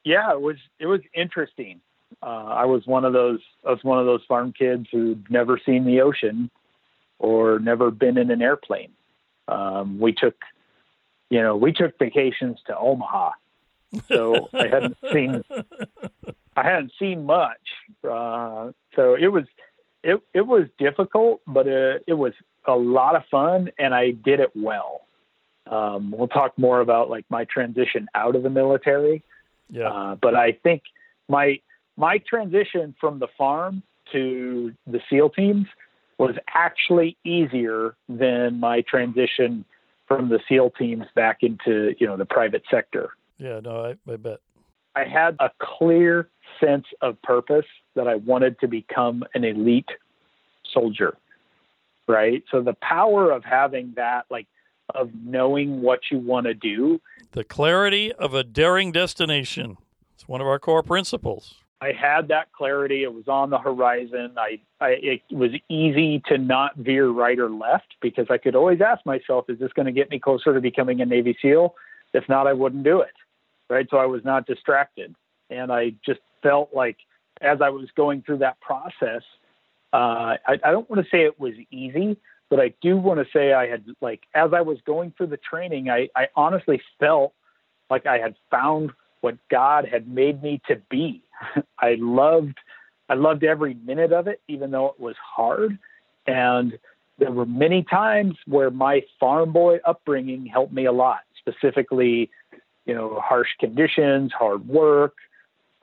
yeah, 0.04 0.32
it 0.32 0.40
was 0.40 0.58
it 0.80 0.86
was 0.86 1.02
interesting. 1.16 1.82
Uh, 2.22 2.46
I 2.50 2.66
was 2.66 2.86
one 2.86 3.04
of 3.04 3.14
those 3.14 3.40
I 3.66 3.72
was 3.72 3.84
one 3.84 3.98
of 3.98 4.06
those 4.06 4.22
farm 4.28 4.54
kids 4.54 4.86
who'd 4.92 5.26
never 5.32 5.60
seen 5.66 5.86
the 5.86 6.02
ocean 6.02 6.52
or 7.18 7.58
never 7.58 7.90
been 7.90 8.16
in 8.16 8.30
an 8.30 8.44
airplane. 8.44 8.92
Um, 9.48 10.00
we 10.00 10.14
took, 10.14 10.36
you 11.32 11.42
know, 11.42 11.58
we 11.58 11.74
took 11.74 11.98
vacations 11.98 12.60
to 12.68 12.78
Omaha, 12.78 13.32
so 14.08 14.50
I 14.54 14.68
hadn't 14.68 14.98
seen 15.12 15.44
I 16.56 16.64
hadn't 16.64 16.92
seen 17.00 17.26
much. 17.26 17.58
Uh, 18.08 18.72
so 18.96 19.16
it 19.16 19.32
was 19.32 19.46
it 20.04 20.22
it 20.32 20.46
was 20.46 20.68
difficult, 20.78 21.42
but 21.48 21.68
uh, 21.68 21.98
it 22.06 22.14
was 22.14 22.34
a 22.66 22.76
lot 22.76 23.16
of 23.16 23.24
fun, 23.30 23.72
and 23.78 23.94
I 23.94 24.12
did 24.12 24.40
it 24.40 24.52
well. 24.56 25.02
Um, 25.70 26.12
we'll 26.16 26.28
talk 26.28 26.58
more 26.58 26.82
about 26.82 27.10
like 27.10 27.26
my 27.30 27.46
transition 27.46 28.08
out 28.16 28.36
of 28.36 28.44
the 28.44 28.50
military. 28.50 29.24
Yeah. 29.70 29.90
Uh, 29.90 30.16
but 30.16 30.36
I 30.36 30.52
think 30.52 30.84
my 31.30 31.60
my 31.96 32.18
transition 32.18 32.96
from 33.00 33.20
the 33.20 33.28
farm 33.38 33.84
to 34.12 34.74
the 34.88 35.00
SEAL 35.10 35.32
teams 35.32 35.68
was 36.18 36.36
actually 36.54 37.18
easier 37.24 37.96
than 38.08 38.60
my 38.60 38.82
transition 38.82 39.66
from 40.08 40.30
the 40.30 40.40
SEAL 40.48 40.72
teams 40.72 41.06
back 41.16 41.40
into 41.42 41.96
you 42.00 42.08
know 42.08 42.18
the 42.18 42.26
private 42.26 42.64
sector. 42.70 43.12
Yeah, 43.38 43.60
no, 43.64 43.86
I, 43.86 44.12
I 44.12 44.16
bet. 44.18 44.40
I 44.96 45.06
had 45.06 45.36
a 45.40 45.50
clear 45.60 46.30
sense 46.60 46.86
of 47.02 47.20
purpose 47.24 47.66
that 47.96 48.08
I 48.08 48.16
wanted 48.16 48.60
to 48.60 48.68
become 48.68 49.24
an 49.34 49.44
elite 49.44 49.90
soldier. 50.72 51.18
Right. 52.08 52.44
So 52.52 52.62
the 52.62 52.74
power 52.74 53.32
of 53.32 53.44
having 53.46 53.94
that, 53.96 54.26
like, 54.30 54.48
of 54.94 55.10
knowing 55.24 55.82
what 55.82 56.02
you 56.12 56.20
want 56.20 56.46
to 56.46 56.54
do. 56.54 57.00
The 57.32 57.44
clarity 57.44 58.12
of 58.12 58.34
a 58.34 58.44
daring 58.44 58.92
destination. 58.92 59.78
It's 60.14 60.28
one 60.28 60.42
of 60.42 60.48
our 60.48 60.60
core 60.60 60.84
principles. 60.84 61.56
I 61.82 61.92
had 61.92 62.28
that 62.30 62.52
clarity. 62.52 63.04
It 63.04 63.14
was 63.14 63.28
on 63.28 63.50
the 63.50 63.58
horizon. 63.58 64.36
I, 64.38 64.60
I, 64.80 64.90
it 65.02 65.22
was 65.32 65.52
easy 65.70 66.22
to 66.28 66.38
not 66.38 66.76
veer 66.76 67.10
right 67.10 67.40
or 67.40 67.50
left 67.50 67.96
because 68.02 68.28
I 68.30 68.38
could 68.38 68.56
always 68.56 68.80
ask 68.82 69.06
myself, 69.06 69.50
is 69.50 69.60
this 69.60 69.74
going 69.74 69.86
to 69.86 69.92
get 69.92 70.10
me 70.10 70.20
closer 70.20 70.54
to 70.54 70.62
becoming 70.62 71.02
a 71.02 71.06
Navy 71.06 71.38
SEAL? 71.42 71.76
If 72.14 72.28
not, 72.30 72.48
I 72.48 72.54
wouldn't 72.54 72.84
do 72.84 73.02
it. 73.02 73.12
Right. 73.70 73.88
So 73.90 73.98
I 73.98 74.06
was 74.06 74.24
not 74.24 74.46
distracted. 74.46 75.16
And 75.50 75.72
I 75.72 75.94
just 76.06 76.20
felt 76.42 76.70
like 76.74 76.98
as 77.42 77.62
I 77.62 77.70
was 77.70 77.90
going 77.96 78.22
through 78.22 78.40
that 78.40 78.60
process, 78.62 79.24
uh, 79.94 80.38
I, 80.48 80.54
I 80.64 80.72
don't 80.72 80.90
want 80.90 81.04
to 81.04 81.10
say 81.10 81.24
it 81.24 81.40
was 81.40 81.54
easy, 81.72 82.18
but 82.50 82.60
I 82.60 82.74
do 82.82 82.98
want 82.98 83.20
to 83.20 83.26
say 83.32 83.54
I 83.54 83.68
had 83.68 83.86
like 84.02 84.24
as 84.34 84.52
I 84.54 84.62
was 84.62 84.80
going 84.86 85.14
through 85.16 85.28
the 85.28 85.38
training, 85.38 85.90
I, 85.90 86.10
I 86.16 86.28
honestly 86.36 86.82
felt 87.00 87.34
like 87.90 88.06
I 88.06 88.18
had 88.18 88.36
found 88.50 88.92
what 89.22 89.38
God 89.50 89.88
had 89.88 90.08
made 90.08 90.44
me 90.44 90.62
to 90.68 90.76
be. 90.90 91.24
I 91.80 91.96
loved 92.00 92.58
I 93.10 93.14
loved 93.16 93.44
every 93.44 93.76
minute 93.76 94.12
of 94.12 94.28
it, 94.28 94.42
even 94.48 94.72
though 94.72 94.88
it 94.88 95.00
was 95.00 95.16
hard. 95.24 95.78
And 96.26 96.78
there 97.20 97.32
were 97.32 97.46
many 97.46 97.84
times 97.84 98.36
where 98.48 98.72
my 98.72 99.04
farm 99.20 99.52
boy 99.52 99.80
upbringing 99.86 100.46
helped 100.46 100.74
me 100.74 100.86
a 100.86 100.92
lot, 100.92 101.20
specifically, 101.38 102.30
you 102.86 102.94
know, 102.94 103.20
harsh 103.20 103.50
conditions, 103.60 104.32
hard 104.34 104.68
work. 104.68 105.16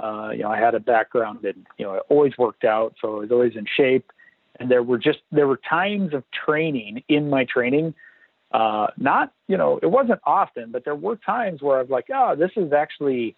Uh, 0.03 0.31
you 0.33 0.43
know, 0.43 0.51
I 0.51 0.59
had 0.59 0.75
a 0.75 0.81
background 0.81 1.45
in, 1.45 1.67
you 1.79 1.85
know, 1.85 1.95
I 1.97 1.99
always 2.09 2.33
worked 2.39 2.65
out, 2.65 2.95
so 3.01 3.17
I 3.17 3.19
was 3.21 3.31
always 3.31 3.55
in 3.55 3.67
shape. 3.77 4.11
And 4.59 4.71
there 4.71 4.83
were 4.83 4.99
just 4.99 5.19
there 5.31 5.47
were 5.47 5.61
times 5.69 6.15
of 6.15 6.25
training 6.31 7.03
in 7.09 7.31
my 7.31 7.45
training 7.45 7.95
uh, 8.53 8.89
not, 8.97 9.33
you 9.47 9.57
know, 9.57 9.79
it 9.83 9.87
wasn't 9.87 10.21
often, 10.25 10.73
but 10.73 10.85
there 10.85 10.95
were 10.95 11.17
times 11.17 11.63
where 11.63 11.79
I 11.79 11.83
was 11.83 11.91
like, 11.91 12.07
oh, 12.13 12.35
this 12.35 12.51
is 12.57 12.73
actually, 12.73 13.37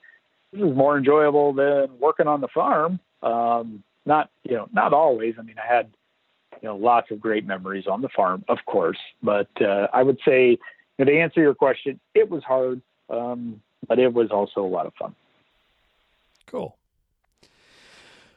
this 0.53 0.63
is 0.63 0.75
more 0.75 0.97
enjoyable 0.97 1.53
than 1.53 1.99
working 1.99 2.27
on 2.27 2.41
the 2.41 2.49
farm. 2.49 2.99
Um, 3.23 3.83
not, 4.07 4.31
you 4.43 4.57
know, 4.57 4.69
not 4.73 4.93
always. 4.93 5.35
I 5.39 5.43
mean, 5.43 5.57
I 5.63 5.73
had, 5.73 5.91
you 6.63 6.69
know, 6.69 6.77
lots 6.77 7.11
of 7.11 7.21
great 7.21 7.47
memories 7.47 7.87
on 7.87 8.01
the 8.01 8.09
farm, 8.09 8.45
of 8.49 8.59
course, 8.67 8.99
but 9.23 9.49
uh, 9.61 9.89
I 9.93 10.03
would 10.03 10.19
say, 10.25 10.51
you 10.99 11.05
know, 11.05 11.05
to 11.05 11.19
answer 11.19 11.41
your 11.41 11.55
question, 11.55 12.01
it 12.15 12.31
was 12.31 12.43
hard, 12.43 12.81
um, 13.11 13.61
but 13.87 13.99
it 13.99 14.13
was 14.13 14.31
also 14.31 14.65
a 14.65 14.67
lot 14.67 14.87
of 14.87 14.95
fun. 14.95 15.15
Cool. 16.53 16.77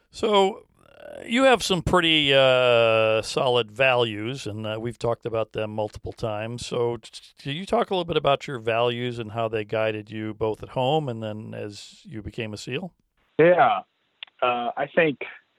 So, 0.10 0.64
you 1.26 1.44
have 1.44 1.62
some 1.62 1.82
pretty 1.82 2.34
uh, 2.34 3.22
solid 3.22 3.70
values, 3.70 4.48
and 4.48 4.66
uh, 4.66 4.78
we've 4.80 4.98
talked 4.98 5.26
about 5.26 5.52
them 5.52 5.72
multiple 5.72 6.14
times. 6.14 6.66
So, 6.66 6.98
can 7.38 7.52
you 7.52 7.66
talk 7.66 7.90
a 7.90 7.94
little 7.94 8.06
bit 8.06 8.16
about 8.16 8.48
your 8.48 8.58
values 8.58 9.20
and 9.20 9.34
how 9.34 9.50
they 9.50 9.66
guided 9.66 10.10
you 10.10 10.34
both 10.34 10.64
at 10.64 10.70
home 10.70 11.10
and 11.10 11.22
then 11.22 11.54
as 11.54 12.00
you 12.06 12.22
became 12.22 12.54
a 12.54 12.58
SEAL? 12.58 12.94
Yeah, 13.38 13.82
uh, 14.42 14.72
I 14.78 14.88
think 14.96 15.18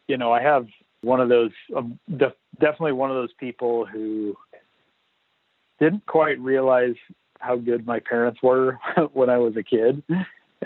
you 0.08 0.16
know 0.16 0.32
I 0.32 0.40
have 0.40 0.66
one 1.02 1.20
of 1.20 1.28
those, 1.28 1.52
um, 1.76 1.98
def- 2.16 2.32
definitely 2.58 2.92
one 2.92 3.10
of 3.10 3.16
those 3.16 3.34
people 3.38 3.84
who 3.84 4.34
didn't 5.78 6.06
quite 6.06 6.40
realize 6.40 6.94
how 7.38 7.56
good 7.56 7.86
my 7.86 8.00
parents 8.00 8.42
were 8.42 8.78
when 9.12 9.28
I 9.28 9.36
was 9.36 9.54
a 9.58 9.62
kid, 9.62 10.02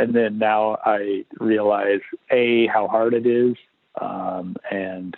and 0.01 0.15
then 0.15 0.39
now 0.39 0.79
I 0.85 1.25
realize 1.39 2.01
a 2.31 2.67
how 2.69 2.89
hard 2.89 3.13
it 3.13 3.27
is 3.27 3.57
um, 4.01 4.57
and 4.71 5.17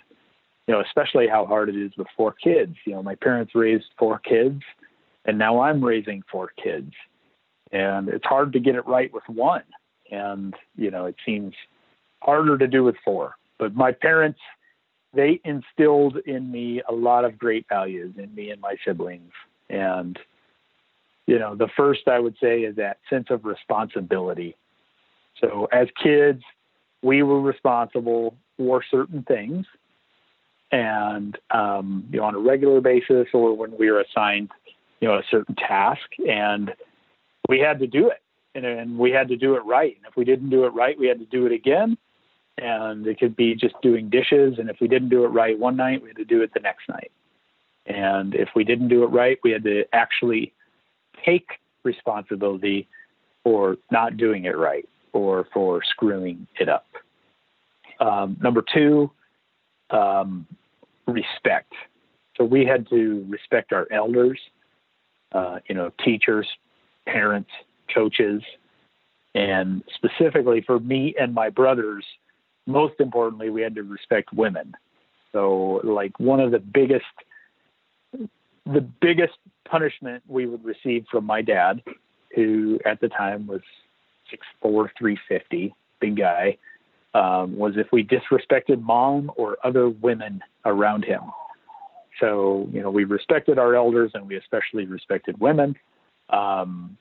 you 0.67 0.73
know, 0.73 0.81
especially 0.81 1.27
how 1.27 1.45
hard 1.45 1.69
it 1.69 1.75
is 1.75 1.91
with 1.97 2.07
four 2.15 2.33
kids. 2.33 2.75
You 2.85 2.93
know, 2.93 3.03
my 3.03 3.15
parents 3.15 3.53
raised 3.53 3.85
four 3.97 4.19
kids, 4.19 4.61
and 5.25 5.37
now 5.37 5.61
I'm 5.61 5.83
raising 5.83 6.23
four 6.31 6.51
kids, 6.61 6.91
and 7.71 8.07
it's 8.07 8.25
hard 8.25 8.53
to 8.53 8.59
get 8.59 8.75
it 8.75 8.87
right 8.87 9.13
with 9.13 9.23
one, 9.27 9.63
and 10.11 10.53
you 10.75 10.91
know, 10.91 11.05
it 11.05 11.15
seems 11.25 11.53
harder 12.21 12.57
to 12.57 12.67
do 12.67 12.83
with 12.83 12.95
four. 13.03 13.35
But 13.59 13.75
my 13.75 13.91
parents, 13.91 14.39
they 15.13 15.39
instilled 15.43 16.17
in 16.25 16.51
me 16.51 16.81
a 16.87 16.93
lot 16.93 17.25
of 17.25 17.37
great 17.37 17.65
values 17.69 18.15
in 18.17 18.33
me 18.33 18.49
and 18.49 18.61
my 18.61 18.75
siblings, 18.85 19.31
and 19.69 20.17
you 21.25 21.39
know, 21.39 21.55
the 21.55 21.69
first 21.77 22.07
I 22.07 22.19
would 22.19 22.35
say 22.41 22.61
is 22.61 22.75
that 22.77 22.99
sense 23.09 23.27
of 23.29 23.45
responsibility. 23.45 24.57
So 25.39 25.67
as 25.71 25.87
kids, 26.01 26.43
we 27.01 27.21
were 27.23 27.41
responsible 27.41 28.35
for 28.57 28.83
certain 28.89 29.23
things. 29.23 29.65
And 30.71 31.37
um, 31.51 32.07
you 32.11 32.19
know 32.19 32.25
on 32.25 32.35
a 32.35 32.39
regular 32.39 32.81
basis 32.81 33.27
or 33.33 33.55
when 33.55 33.77
we 33.77 33.91
were 33.91 34.01
assigned 34.01 34.49
you 35.01 35.07
know 35.07 35.15
a 35.15 35.23
certain 35.29 35.55
task. 35.55 36.01
And 36.27 36.73
we 37.47 37.59
had 37.59 37.79
to 37.79 37.87
do 37.87 38.09
it. 38.09 38.21
And, 38.55 38.65
and 38.65 38.97
we 38.97 39.11
had 39.11 39.27
to 39.29 39.35
do 39.35 39.55
it 39.55 39.65
right. 39.65 39.95
And 39.97 40.05
if 40.07 40.15
we 40.15 40.25
didn't 40.25 40.49
do 40.49 40.65
it 40.65 40.69
right 40.69 40.97
we 40.97 41.07
had 41.07 41.19
to 41.19 41.25
do 41.25 41.45
it 41.45 41.51
again. 41.51 41.97
And 42.57 43.05
it 43.07 43.19
could 43.19 43.35
be 43.35 43.55
just 43.55 43.75
doing 43.81 44.09
dishes. 44.09 44.59
And 44.59 44.69
if 44.69 44.77
we 44.79 44.87
didn't 44.87 45.09
do 45.09 45.25
it 45.25 45.29
right 45.29 45.57
one 45.57 45.75
night 45.75 46.01
we 46.01 46.09
had 46.09 46.17
to 46.17 46.25
do 46.25 46.41
it 46.41 46.53
the 46.53 46.59
next 46.59 46.89
night. 46.89 47.11
And 47.85 48.33
if 48.33 48.49
we 48.55 48.63
didn't 48.63 48.87
do 48.87 49.03
it 49.03 49.07
right 49.07 49.37
we 49.43 49.51
had 49.51 49.63
to 49.65 49.83
actually 49.93 50.53
take 51.23 51.59
responsibility 51.83 52.87
for 53.43 53.77
not 53.91 54.17
doing 54.17 54.45
it 54.45 54.57
right 54.57 54.87
or 55.13 55.47
for 55.53 55.81
screwing 55.83 56.47
it 56.59 56.67
up 56.67 56.85
um, 57.99 58.37
number 58.41 58.63
two, 58.73 59.11
um, 59.89 60.47
respect. 61.07 61.73
So 62.37 62.43
we 62.43 62.65
had 62.65 62.89
to 62.89 63.25
respect 63.29 63.73
our 63.73 63.87
elders, 63.91 64.39
uh, 65.31 65.59
you 65.67 65.75
know, 65.75 65.91
teachers, 66.03 66.47
parents, 67.05 67.49
coaches, 67.93 68.41
and 69.35 69.83
specifically 69.95 70.61
for 70.61 70.79
me 70.79 71.15
and 71.19 71.33
my 71.33 71.49
brothers, 71.49 72.05
most 72.65 72.95
importantly, 72.99 73.49
we 73.49 73.61
had 73.61 73.75
to 73.75 73.83
respect 73.83 74.31
women. 74.33 74.73
So, 75.31 75.81
like 75.83 76.19
one 76.19 76.39
of 76.39 76.51
the 76.51 76.59
biggest, 76.59 77.05
the 78.65 78.81
biggest 79.01 79.33
punishment 79.67 80.23
we 80.27 80.45
would 80.45 80.63
receive 80.63 81.05
from 81.11 81.25
my 81.25 81.41
dad, 81.41 81.81
who 82.35 82.79
at 82.85 83.01
the 83.01 83.09
time 83.09 83.47
was 83.47 83.61
six 84.33 84.41
four, 84.61 84.91
three 84.97 85.19
fifty, 85.29 85.65
big 85.99 86.17
guy 86.17 86.57
um, 87.13 87.55
was 87.63 87.73
if 87.77 87.87
we 87.91 88.03
disrespected 88.03 88.81
mom 88.81 89.31
or 89.35 89.57
other 89.63 89.85
women 89.89 90.41
around 90.65 91.05
him. 91.05 91.21
So, 92.19 92.67
you 92.71 92.81
know, 92.81 92.91
we 92.99 93.03
respected 93.03 93.59
our 93.59 93.75
elders 93.75 94.11
and 94.15 94.27
we 94.27 94.35
especially 94.37 94.85
respected 94.85 95.39
women. 95.39 95.75
Um, 96.29 96.97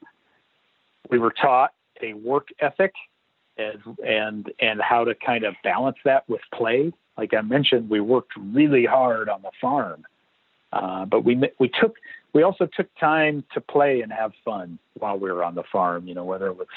we 1.10 1.18
were 1.18 1.34
taught 1.46 1.72
a 2.02 2.12
work 2.14 2.48
ethic 2.60 2.92
as, 3.56 3.80
and, 4.06 4.52
and 4.68 4.80
how 4.80 5.04
to 5.04 5.14
kind 5.14 5.44
of 5.44 5.54
balance 5.62 6.00
that 6.04 6.22
with 6.28 6.40
play. 6.52 6.92
Like 7.16 7.32
I 7.34 7.42
mentioned, 7.42 7.88
we 7.88 8.00
worked 8.00 8.32
really 8.36 8.84
hard 8.84 9.28
on 9.28 9.40
the 9.42 9.54
farm, 9.60 10.04
uh, 10.72 11.04
but 11.04 11.20
we, 11.24 11.32
we 11.58 11.68
took, 11.80 11.96
we 12.32 12.42
also 12.42 12.66
took 12.76 12.88
time 12.98 13.44
to 13.54 13.60
play 13.60 14.00
and 14.02 14.10
have 14.10 14.32
fun 14.44 14.78
while 14.98 15.18
we 15.18 15.30
were 15.30 15.44
on 15.44 15.54
the 15.54 15.64
farm, 15.70 16.08
you 16.08 16.14
know, 16.14 16.24
whether 16.24 16.46
it 16.46 16.56
was 16.56 16.68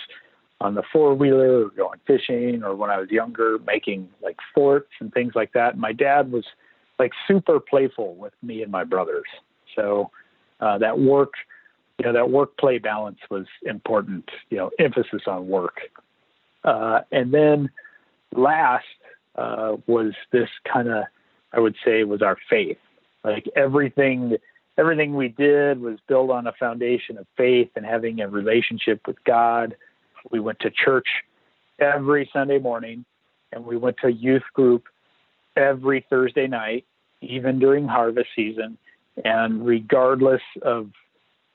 on 0.61 0.75
the 0.75 0.83
four 0.91 1.13
wheeler 1.13 1.65
or 1.65 1.69
going 1.69 1.99
fishing 2.07 2.63
or 2.63 2.75
when 2.75 2.89
I 2.89 2.97
was 2.97 3.09
younger 3.09 3.59
making 3.65 4.09
like 4.21 4.37
forts 4.53 4.91
and 4.99 5.13
things 5.13 5.33
like 5.35 5.53
that. 5.53 5.77
My 5.77 5.91
dad 5.91 6.31
was 6.31 6.45
like 6.97 7.11
super 7.27 7.59
playful 7.59 8.15
with 8.15 8.33
me 8.41 8.61
and 8.61 8.71
my 8.71 8.83
brothers. 8.83 9.25
So 9.75 10.11
uh, 10.61 10.77
that 10.77 10.99
work, 10.99 11.33
you 11.99 12.05
know, 12.05 12.13
that 12.13 12.29
work 12.29 12.57
play 12.57 12.77
balance 12.77 13.19
was 13.29 13.45
important, 13.63 14.29
you 14.49 14.57
know, 14.57 14.71
emphasis 14.79 15.23
on 15.27 15.47
work. 15.47 15.79
Uh, 16.63 17.01
and 17.11 17.33
then 17.33 17.69
last 18.33 18.85
uh, 19.35 19.75
was 19.87 20.13
this 20.31 20.49
kind 20.71 20.87
of, 20.87 21.03
I 21.53 21.59
would 21.59 21.75
say, 21.85 22.03
was 22.03 22.21
our 22.21 22.37
faith. 22.49 22.77
Like 23.23 23.47
everything, 23.55 24.37
everything 24.77 25.15
we 25.15 25.29
did 25.29 25.81
was 25.81 25.97
built 26.07 26.31
on 26.31 26.47
a 26.47 26.53
foundation 26.53 27.17
of 27.17 27.27
faith 27.35 27.69
and 27.75 27.85
having 27.85 28.21
a 28.21 28.29
relationship 28.29 29.01
with 29.07 29.21
God. 29.25 29.75
We 30.31 30.39
went 30.39 30.59
to 30.61 30.71
church 30.71 31.07
every 31.79 32.29
Sunday 32.33 32.59
morning, 32.59 33.05
and 33.51 33.65
we 33.65 33.77
went 33.77 33.97
to 34.01 34.11
youth 34.11 34.43
group 34.53 34.85
every 35.55 36.05
Thursday 36.09 36.47
night, 36.47 36.85
even 37.21 37.59
during 37.59 37.87
harvest 37.87 38.29
season. 38.35 38.77
And 39.23 39.65
regardless 39.65 40.41
of 40.61 40.91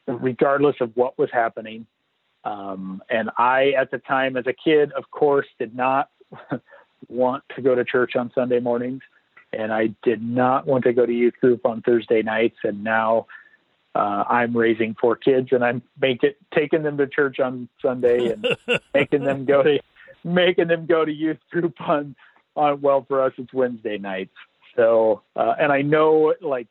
regardless 0.07 0.77
of 0.81 0.91
what 0.97 1.19
was 1.19 1.29
happening, 1.33 1.87
um, 2.45 3.03
and 3.11 3.31
I 3.37 3.73
at 3.79 3.91
the 3.91 3.99
time 3.99 4.37
as 4.37 4.47
a 4.47 4.53
kid, 4.53 4.93
of 4.93 5.11
course, 5.11 5.47
did 5.59 5.75
not 5.75 6.09
want 7.09 7.45
to 7.55 7.63
go 7.63 7.75
to 7.75 7.85
church 7.85 8.17
on 8.17 8.33
Sunday 8.35 8.61
mornings, 8.61 9.03
and 9.53 9.73
I 9.73 9.95
did 10.03 10.23
not 10.23 10.67
want 10.67 10.85
to 10.85 10.93
go 10.93 11.05
to 11.05 11.13
youth 11.13 11.35
group 11.41 11.67
on 11.67 11.83
Thursday 11.83 12.23
nights. 12.23 12.57
And 12.65 12.83
now 12.83 13.27
uh, 13.95 14.25
I'm 14.29 14.57
raising 14.57 14.95
four 15.01 15.17
kids, 15.17 15.49
and 15.53 15.65
I'm 15.65 15.83
making 16.01 16.33
taking 16.55 16.83
them 16.83 16.97
to 16.99 17.07
church 17.07 17.41
on 17.41 17.69
Sunday 17.83 18.33
and 18.33 18.47
making 18.95 19.25
them 19.25 19.45
go 19.45 19.63
to 19.63 19.81
making 20.23 20.69
them 20.69 20.87
go 20.87 21.05
to 21.05 21.13
youth 21.13 21.39
group 21.51 21.81
on 21.81 22.15
on 22.57 22.81
well 22.81 23.05
for 23.07 23.23
us 23.23 23.33
it's 23.37 23.53
Wednesday 23.53 23.99
nights. 23.99 24.35
So 24.77 25.23
uh, 25.35 25.55
and 25.59 25.73
I 25.73 25.83
know 25.83 26.35
like 26.41 26.69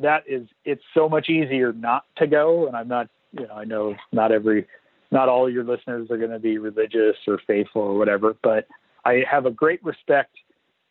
that 0.00 0.24
is 0.26 0.46
it's 0.64 0.82
so 0.94 1.08
much 1.08 1.28
easier 1.28 1.72
not 1.72 2.04
to 2.16 2.26
go, 2.26 2.66
and 2.66 2.76
I'm 2.76 2.88
not 2.88 3.08
you 3.32 3.46
know 3.46 3.54
I 3.54 3.64
know 3.64 3.96
not 4.12 4.30
every 4.30 4.66
not 5.10 5.28
all 5.28 5.50
your 5.50 5.64
listeners 5.64 6.10
are 6.10 6.16
going 6.16 6.30
to 6.30 6.38
be 6.38 6.58
religious 6.58 7.16
or 7.26 7.38
faithful 7.46 7.82
or 7.82 7.98
whatever, 7.98 8.36
but 8.42 8.66
I 9.04 9.24
have 9.30 9.46
a 9.46 9.50
great 9.50 9.84
respect 9.84 10.36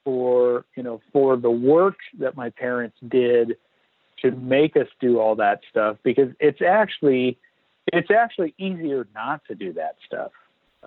for 0.04 0.66
you 0.76 0.84
know 0.84 1.02
for 1.14 1.38
the 1.38 1.50
work 1.50 1.98
that 2.20 2.36
my 2.36 2.50
parents 2.50 2.98
did 3.08 3.56
to 4.22 4.32
make 4.32 4.76
us 4.76 4.88
do 5.00 5.20
all 5.20 5.36
that 5.36 5.62
stuff 5.70 5.98
because 6.04 6.30
it's 6.40 6.62
actually 6.62 7.38
it's 7.92 8.12
actually 8.12 8.54
easier 8.58 9.08
not 9.14 9.44
to 9.46 9.56
do 9.56 9.74
that 9.74 9.96
stuff. 10.06 10.32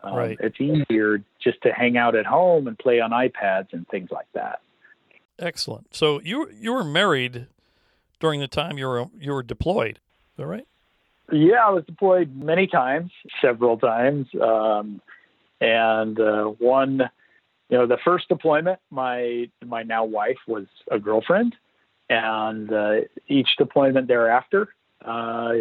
Um, 0.03 0.17
right. 0.17 0.37
It's 0.41 0.61
easier 0.61 1.23
just 1.43 1.63
to 1.63 1.73
hang 1.73 1.97
out 1.97 2.15
at 2.17 2.27
home 2.27 2.67
and 2.67 2.79
play 2.79 3.01
on 3.01 3.11
iPads 3.11 3.73
and 3.73 3.87
things 3.89 4.11
like 4.11 4.27
that. 4.35 4.61
Excellent. 5.39 5.95
So 5.95 6.21
you 6.23 6.51
you 6.59 6.73
were 6.73 6.85
married 6.85 7.47
during 8.21 8.41
the 8.41 8.49
time 8.49 8.79
you 8.79 8.87
were 8.87 9.07
you 9.19 9.33
were 9.33 9.43
deployed. 9.43 9.97
Is 9.97 10.39
that 10.39 10.47
right? 10.47 10.67
Yeah, 11.33 11.67
I 11.67 11.71
was 11.71 11.85
deployed 11.87 12.37
many 12.37 12.67
times, 12.67 13.11
several 13.41 13.79
times, 13.79 14.27
um, 14.41 15.01
and 15.61 16.19
uh, 16.21 16.45
one. 16.45 17.03
You 17.71 17.79
know, 17.79 17.87
the 17.87 17.99
first 18.05 18.29
deployment, 18.29 18.79
my 18.91 19.49
my 19.65 19.83
now 19.83 20.05
wife 20.05 20.37
was 20.47 20.67
a 20.91 20.99
girlfriend, 20.99 21.57
and 22.09 22.73
uh, 22.73 22.95
each 23.29 23.49
deployment 23.57 24.09
thereafter, 24.09 24.75
uh, 25.05 25.55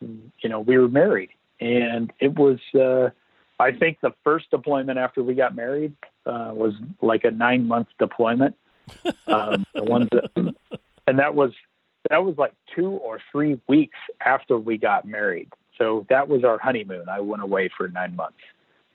you 0.00 0.48
know, 0.48 0.60
we 0.60 0.78
were 0.78 0.88
married, 0.88 1.30
and 1.60 2.12
it 2.20 2.34
was. 2.34 2.58
Uh, 2.74 3.10
I 3.58 3.72
think 3.72 3.98
the 4.02 4.12
first 4.22 4.50
deployment 4.50 4.98
after 4.98 5.22
we 5.22 5.34
got 5.34 5.56
married 5.56 5.96
uh, 6.26 6.52
was 6.52 6.74
like 7.00 7.24
a 7.24 7.30
nine 7.30 7.66
month 7.66 7.88
deployment. 7.98 8.54
Um, 9.26 9.66
the 9.74 9.82
ones 9.82 10.08
that, 10.12 10.54
and 11.08 11.18
that 11.18 11.34
was 11.34 11.50
that 12.08 12.24
was 12.24 12.38
like 12.38 12.52
two 12.72 12.90
or 12.90 13.20
three 13.32 13.60
weeks 13.68 13.98
after 14.24 14.56
we 14.56 14.78
got 14.78 15.04
married. 15.04 15.48
So 15.76 16.06
that 16.08 16.28
was 16.28 16.44
our 16.44 16.58
honeymoon. 16.58 17.08
I 17.08 17.18
went 17.18 17.42
away 17.42 17.68
for 17.76 17.88
nine 17.88 18.14
months. 18.14 18.38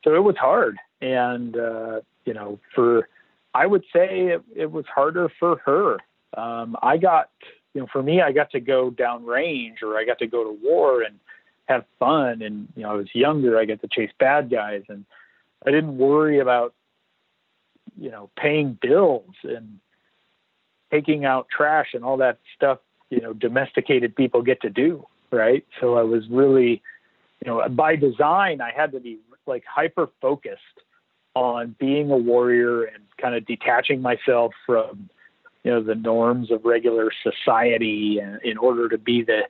So 0.06 0.16
it 0.16 0.24
was 0.24 0.38
hard, 0.38 0.78
and 1.02 1.58
uh, 1.58 2.00
you 2.26 2.34
know, 2.34 2.60
for 2.74 3.10
I 3.54 3.66
would 3.66 3.84
say 3.94 4.28
it, 4.28 4.44
it 4.56 4.72
was 4.72 4.86
harder 4.88 5.30
for 5.38 5.58
her 5.66 5.98
um, 6.36 6.76
I 6.82 6.98
got, 6.98 7.30
you 7.74 7.82
know, 7.82 7.88
for 7.92 8.02
me, 8.04 8.22
I 8.22 8.32
got 8.32 8.52
to 8.52 8.60
go 8.60 8.90
down 8.90 9.26
range 9.26 9.80
or 9.82 9.98
I 9.98 10.06
got 10.06 10.20
to 10.20 10.28
go 10.28 10.44
to 10.44 10.58
war 10.62 11.02
and 11.02 11.20
have 11.66 11.86
fun. 12.00 12.42
And, 12.42 12.68
you 12.76 12.84
know, 12.84 12.92
I 12.92 12.94
was 12.94 13.08
younger, 13.14 13.58
I 13.58 13.66
got 13.66 13.82
to 13.82 13.88
chase 13.88 14.12
bad 14.20 14.50
guys 14.50 14.84
and 14.90 15.06
I 15.66 15.72
didn't 15.72 15.98
worry 15.98 16.40
about, 16.40 16.74
you 18.00 18.10
know, 18.12 18.30
paying 18.38 18.78
bills 18.82 19.36
and 19.44 19.80
taking 20.92 21.24
out 21.26 21.48
trash 21.50 21.90
and 21.94 22.04
all 22.04 22.18
that 22.18 22.40
stuff, 22.56 22.80
you 23.10 23.22
know, 23.22 23.34
domesticated 23.34 24.16
people 24.16 24.42
get 24.42 24.62
to 24.62 24.70
do. 24.70 25.06
Right. 25.32 25.66
So 25.80 25.96
I 25.98 26.02
was 26.02 26.28
really, 26.30 26.82
you 27.44 27.52
know, 27.52 27.68
by 27.70 27.96
design, 27.96 28.60
I 28.60 28.72
had 28.76 28.92
to 28.92 29.00
be 29.00 29.20
like 29.46 29.64
hyper 29.66 30.10
focused 30.22 30.62
on 31.34 31.74
being 31.80 32.12
a 32.12 32.18
warrior 32.18 32.84
and 32.84 33.04
kind 33.18 33.36
of 33.36 33.46
detaching 33.46 34.02
myself 34.02 34.54
from, 34.66 35.10
you 35.64 35.72
know 35.72 35.82
the 35.82 35.96
norms 35.96 36.52
of 36.52 36.66
regular 36.66 37.12
society 37.24 38.20
in 38.44 38.58
order 38.58 38.90
to 38.90 38.98
be 38.98 39.24
the 39.24 39.42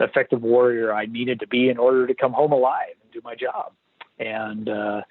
effective 0.00 0.42
warrior 0.42 0.92
I 0.92 1.06
needed 1.06 1.40
to 1.40 1.46
be 1.46 1.68
in 1.68 1.78
order 1.78 2.06
to 2.06 2.14
come 2.14 2.32
home 2.32 2.52
alive 2.52 2.94
and 3.02 3.12
do 3.12 3.20
my 3.24 3.34
job. 3.34 3.72
And 4.18 4.68
uh, 4.68 5.02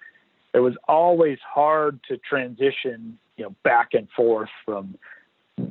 it 0.53 0.59
was 0.59 0.75
always 0.87 1.39
hard 1.41 1.99
to 2.09 2.17
transition, 2.17 3.17
you 3.37 3.45
know, 3.45 3.55
back 3.63 3.93
and 3.93 4.07
forth 4.15 4.49
from, 4.65 4.95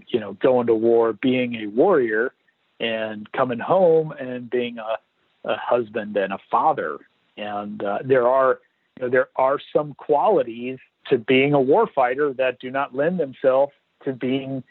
you 0.09 0.18
know, 0.21 0.35
going 0.35 0.66
to 0.66 0.75
war, 0.75 1.12
being 1.12 1.55
a 1.57 1.66
warrior, 1.66 2.33
and 2.81 3.31
coming 3.33 3.59
home 3.59 4.12
and 4.12 4.51
being 4.51 4.79
a, 4.79 5.49
a 5.49 5.57
husband 5.57 6.16
and 6.16 6.33
a 6.33 6.38
father. 6.51 6.99
And 7.37 7.83
uh, 7.83 7.99
there 8.05 8.27
are, 8.27 8.61
you 8.99 9.05
know, 9.05 9.11
there 9.11 9.29
are 9.37 9.59
some 9.73 9.95
qualities 9.95 10.79
to 11.09 11.18
being 11.18 11.53
a 11.55 11.59
warfighter 11.59 12.37
that 12.37 12.61
do 12.61 12.71
not 12.71 12.95
lend 12.95 13.21
themselves 13.21 13.73
to 14.05 14.12
being, 14.12 14.62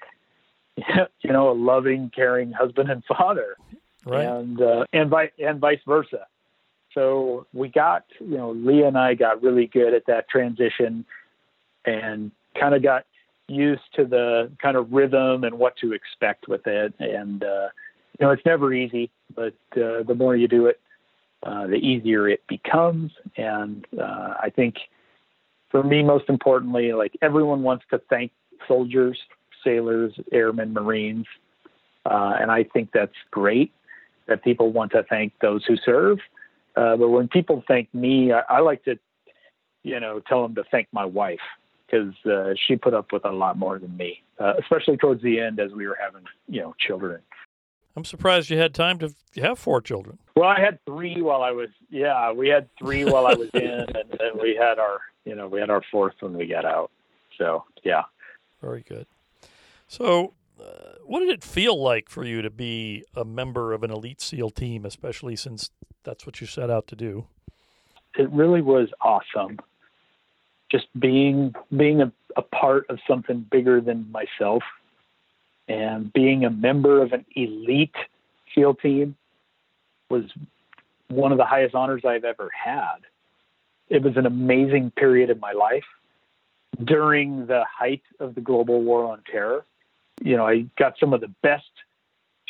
you 0.78 1.32
know, 1.32 1.52
a 1.52 1.54
loving, 1.54 2.12
caring 2.14 2.52
husband 2.52 2.90
and 2.90 3.04
father, 3.06 3.56
right. 4.06 4.26
and 4.26 4.62
uh, 4.62 4.86
and 4.94 5.10
vice 5.10 5.32
and 5.40 5.60
vice 5.60 5.82
versa. 5.88 6.28
So 6.94 7.46
we 7.54 7.70
got, 7.70 8.04
you 8.20 8.38
know, 8.38 8.52
Leah 8.52 8.88
and 8.88 8.98
I 8.98 9.14
got 9.14 9.42
really 9.42 9.68
good 9.68 9.94
at 9.94 10.06
that 10.08 10.30
transition, 10.30 11.06
and 11.86 12.32
kind 12.60 12.76
of 12.76 12.84
got 12.84 13.06
used 13.48 13.82
to 13.96 14.06
the 14.06 14.52
kind 14.62 14.78
of 14.78 14.92
rhythm 14.92 15.44
and 15.44 15.58
what 15.58 15.76
to 15.78 15.94
expect 15.94 16.48
with 16.48 16.66
it. 16.68 16.94
And 17.00 17.44
uh, 17.44 17.70
you 18.20 18.26
know, 18.26 18.32
it's 18.32 18.46
never 18.46 18.74
easy, 18.74 19.10
but 19.36 19.56
uh, 19.76 20.04
the 20.04 20.16
more 20.16 20.36
you 20.36 20.48
do 20.48 20.68
it, 20.68 20.80
uh, 21.44 21.68
the 21.68 21.76
easier 21.76 22.28
it 22.30 22.42
becomes. 22.48 23.12
And 23.36 23.86
uh, 24.00 24.36
I 24.40 24.52
think 24.56 24.76
for 25.70 25.84
me, 25.84 26.04
most 26.04 26.30
importantly, 26.30 26.94
like 26.94 27.18
everyone 27.22 27.64
wants 27.64 27.86
to 27.90 28.00
thank 28.10 28.32
soldiers, 28.68 29.18
sailors, 29.64 30.14
airmen, 30.32 30.74
Marines. 30.74 31.26
Uh, 32.06 32.34
and 32.40 32.52
I 32.52 32.64
think 32.64 32.90
that's 32.94 33.16
great 33.30 33.72
that 34.28 34.44
people 34.44 34.72
want 34.72 34.92
to 34.92 35.04
thank 35.04 35.34
those 35.42 35.64
who 35.66 35.76
serve. 35.78 36.20
Uh, 36.76 36.96
but 36.96 37.10
when 37.10 37.28
people 37.28 37.64
thank 37.68 37.94
me, 37.94 38.32
I, 38.32 38.42
I, 38.50 38.60
like 38.62 38.84
to, 38.86 38.98
you 39.84 40.00
know, 40.00 40.22
tell 40.22 40.42
them 40.42 40.56
to 40.56 40.64
thank 40.72 40.88
my 40.92 41.06
wife 41.06 41.40
because 41.86 42.14
uh, 42.26 42.54
she 42.66 42.76
put 42.78 42.94
up 42.94 43.12
with 43.12 43.26
a 43.26 43.32
lot 43.32 43.58
more 43.58 43.78
than 43.78 43.96
me, 43.98 44.22
uh, 44.40 44.54
especially 44.60 44.96
towards 44.98 45.22
the 45.22 45.40
end 45.40 45.60
as 45.60 45.72
we 45.74 45.86
were 45.86 45.98
having, 46.02 46.24
you 46.48 46.62
know, 46.62 46.74
children. 46.80 47.22
I'm 47.96 48.06
surprised 48.06 48.50
you 48.50 48.58
had 48.58 48.74
time 48.74 49.00
to 49.00 49.14
have 49.42 49.60
four 49.60 49.82
children. 49.82 50.18
Well, 50.36 50.48
I 50.48 50.62
had 50.62 50.80
three 50.86 51.22
while 51.22 51.42
I 51.42 51.52
was, 51.52 51.68
yeah, 51.90 52.32
we 52.32 52.48
had 52.48 52.70
three 52.80 53.04
while 53.04 53.28
I 53.28 53.34
was 53.34 53.50
in, 53.54 53.64
and 53.64 54.10
then 54.18 54.40
we 54.42 54.56
had 54.56 54.80
our, 54.80 55.02
you 55.26 55.36
know, 55.36 55.50
we 55.50 55.60
had 55.60 55.70
our 55.70 55.82
fourth 55.92 56.14
when 56.22 56.38
we 56.38 56.48
got 56.48 56.64
out. 56.64 56.90
So, 57.38 57.66
yeah. 57.84 58.04
Very 58.62 58.84
good. 58.88 59.08
So, 59.88 60.34
uh, 60.60 60.94
what 61.04 61.20
did 61.22 61.30
it 61.30 61.44
feel 61.44 61.82
like 61.82 62.10
for 62.10 62.24
you 62.24 62.42
to 62.42 62.50
be 62.50 63.04
a 63.16 63.26
member 63.26 63.74
of 63.74 63.84
an 63.84 63.92
elite 63.92 64.22
SEAL 64.22 64.52
team, 64.52 64.86
especially 64.86 65.36
since 65.36 65.72
that's 66.04 66.26
what 66.26 66.40
you 66.40 66.48
set 66.48 66.70
out 66.70 66.88
to 66.88 66.96
do? 66.96 67.26
It 68.18 68.32
really 68.32 68.62
was 68.62 68.90
awesome. 69.02 69.60
Just 70.72 70.88
being 70.98 71.54
being 71.76 72.02
a, 72.02 72.12
a 72.38 72.42
part 72.42 72.86
of 72.90 73.00
something 73.08 73.46
bigger 73.52 73.82
than 73.82 74.10
myself, 74.12 74.64
and 75.68 76.14
being 76.14 76.46
a 76.46 76.50
member 76.50 77.02
of 77.02 77.12
an 77.12 77.26
elite 77.36 77.96
SEAL 78.54 78.76
team 78.76 79.16
was 80.10 80.24
one 81.10 81.32
of 81.32 81.38
the 81.38 81.46
highest 81.46 81.76
honors 81.76 82.04
I've 82.06 82.24
ever 82.24 82.50
had. 82.54 82.98
It 83.90 84.04
was 84.04 84.16
an 84.16 84.26
amazing 84.26 84.92
period 84.92 85.30
of 85.30 85.40
my 85.40 85.52
life 85.52 85.84
during 86.84 87.46
the 87.48 87.64
height 87.66 88.04
of 88.20 88.36
the 88.36 88.42
global 88.42 88.82
war 88.82 89.06
on 89.06 89.22
terror. 89.30 89.66
You 90.22 90.38
know, 90.38 90.46
I 90.46 90.66
got 90.78 90.96
some 91.00 91.14
of 91.14 91.22
the 91.22 91.34
best 91.42 91.72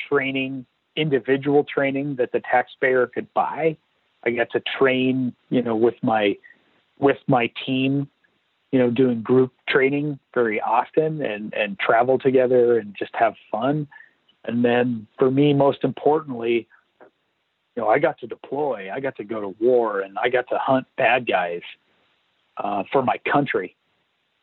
training, 0.10 0.66
individual 0.96 1.64
training 1.64 2.16
that 2.16 2.32
the 2.32 2.42
taxpayer 2.42 3.08
could 3.08 3.34
buy. 3.34 3.78
I 4.24 4.32
got 4.32 4.52
to 4.52 4.62
train, 4.78 5.34
you 5.50 5.62
know, 5.62 5.76
with 5.76 5.96
my 6.04 6.38
with 7.00 7.18
my 7.28 7.52
team, 7.66 8.08
you 8.72 8.80
know, 8.80 8.92
doing 8.92 9.22
group 9.22 9.52
training 9.68 10.20
very 10.34 10.62
often 10.62 11.22
and, 11.22 11.54
and 11.54 11.80
travel 11.80 12.20
together 12.20 12.78
and 12.78 12.96
just 12.98 13.12
have 13.16 13.34
fun. 13.52 13.88
And 14.46 14.64
then 14.64 15.08
for 15.18 15.32
me, 15.32 15.54
most 15.54 15.84
importantly, 15.84 16.68
you 17.76 17.82
know, 17.82 17.90
I 17.90 18.00
got 18.00 18.20
to 18.20 18.28
deploy, 18.28 18.92
I 18.94 19.00
got 19.00 19.16
to 19.18 19.24
go 19.24 19.42
to 19.42 19.56
war, 19.60 20.02
and 20.02 20.18
I 20.20 20.30
got 20.30 20.48
to 20.50 20.58
hunt 20.58 20.88
bad 20.98 21.26
guys 21.28 21.62
uh, 22.58 22.84
for 22.92 23.02
my 23.02 23.18
country. 23.32 23.76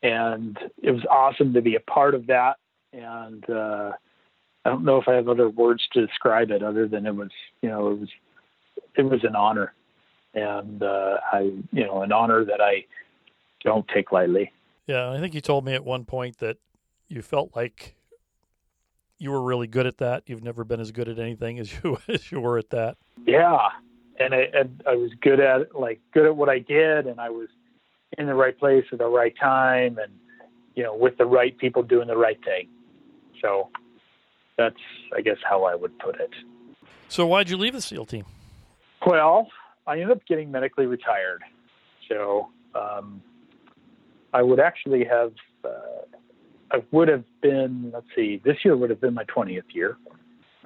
And 0.01 0.57
it 0.81 0.91
was 0.91 1.03
awesome 1.09 1.53
to 1.53 1.61
be 1.61 1.75
a 1.75 1.79
part 1.79 2.15
of 2.15 2.27
that. 2.27 2.57
And 2.93 3.47
uh, 3.49 3.91
I 4.65 4.69
don't 4.69 4.85
know 4.85 4.97
if 4.97 5.07
I 5.07 5.13
have 5.13 5.27
other 5.27 5.49
words 5.49 5.87
to 5.93 6.05
describe 6.05 6.51
it 6.51 6.63
other 6.63 6.87
than 6.87 7.05
it 7.05 7.15
was, 7.15 7.31
you 7.61 7.69
know, 7.69 7.89
it 7.89 7.99
was, 7.99 8.09
it 8.95 9.01
was 9.03 9.23
an 9.23 9.35
honor, 9.35 9.73
and 10.33 10.81
uh, 10.81 11.17
I, 11.31 11.51
you 11.71 11.85
know, 11.85 12.01
an 12.01 12.11
honor 12.11 12.43
that 12.45 12.61
I 12.61 12.85
don't 13.63 13.87
take 13.87 14.11
lightly. 14.11 14.51
Yeah, 14.87 15.11
I 15.11 15.19
think 15.19 15.33
you 15.33 15.41
told 15.41 15.65
me 15.65 15.73
at 15.73 15.85
one 15.85 16.05
point 16.05 16.39
that 16.39 16.57
you 17.07 17.21
felt 17.21 17.55
like 17.55 17.95
you 19.17 19.31
were 19.31 19.41
really 19.41 19.67
good 19.67 19.85
at 19.85 19.97
that. 19.97 20.23
You've 20.25 20.43
never 20.43 20.63
been 20.63 20.79
as 20.79 20.91
good 20.91 21.07
at 21.07 21.19
anything 21.19 21.59
as 21.59 21.71
you 21.83 21.97
as 22.07 22.31
you 22.31 22.39
were 22.39 22.57
at 22.57 22.69
that. 22.71 22.97
Yeah, 23.25 23.69
and 24.19 24.33
I 24.33 24.47
and 24.53 24.81
I 24.87 24.95
was 24.95 25.11
good 25.21 25.39
at 25.39 25.61
it, 25.61 25.75
like 25.75 25.99
good 26.13 26.25
at 26.25 26.35
what 26.35 26.49
I 26.49 26.59
did, 26.59 27.07
and 27.07 27.19
I 27.19 27.29
was 27.29 27.49
in 28.17 28.27
the 28.27 28.33
right 28.33 28.57
place 28.57 28.85
at 28.91 28.99
the 28.99 29.07
right 29.07 29.33
time, 29.39 29.97
and 29.97 30.11
you 30.75 30.83
know, 30.83 30.95
with 30.95 31.17
the 31.17 31.25
right 31.25 31.57
people 31.57 31.83
doing 31.83 32.07
the 32.07 32.17
right 32.17 32.39
thing. 32.43 32.69
So 33.41 33.69
that's, 34.57 34.75
I 35.15 35.21
guess, 35.21 35.37
how 35.47 35.63
I 35.63 35.75
would 35.75 35.97
put 35.99 36.19
it. 36.19 36.31
So 37.07 37.25
why'd 37.25 37.49
you 37.49 37.57
leave 37.57 37.73
the 37.73 37.81
SEAL 37.81 38.05
team? 38.05 38.25
Well, 39.05 39.47
I 39.87 39.93
ended 39.93 40.11
up 40.11 40.25
getting 40.27 40.51
medically 40.51 40.85
retired. 40.85 41.41
So 42.07 42.49
um, 42.75 43.21
I 44.33 44.41
would 44.41 44.59
actually 44.59 45.05
have, 45.05 45.33
uh, 45.63 46.05
I 46.71 46.83
would 46.91 47.07
have 47.07 47.23
been, 47.41 47.91
let's 47.93 48.05
see, 48.15 48.41
this 48.43 48.57
year 48.63 48.77
would 48.77 48.89
have 48.89 49.01
been 49.01 49.13
my 49.13 49.23
20th 49.25 49.63
year. 49.73 49.97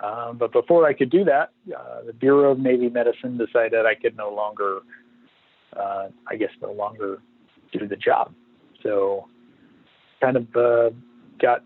Um, 0.04 0.38
but 0.38 0.52
before 0.52 0.86
I 0.86 0.94
could 0.94 1.10
do 1.10 1.24
that, 1.24 1.52
uh, 1.76 2.04
the 2.06 2.14
Bureau 2.14 2.52
of 2.52 2.60
Navy 2.60 2.90
Medicine 2.90 3.38
decided 3.38 3.86
I 3.86 3.96
could 3.96 4.18
no 4.18 4.34
longer, 4.34 4.80
uh, 5.78 6.08
I 6.28 6.36
guess, 6.36 6.50
no 6.62 6.72
longer 6.72 7.22
do 7.80 7.88
the 7.88 7.96
job. 7.96 8.34
So 8.82 9.28
kind 10.22 10.38
of 10.38 10.56
uh, 10.56 10.90
got 11.42 11.64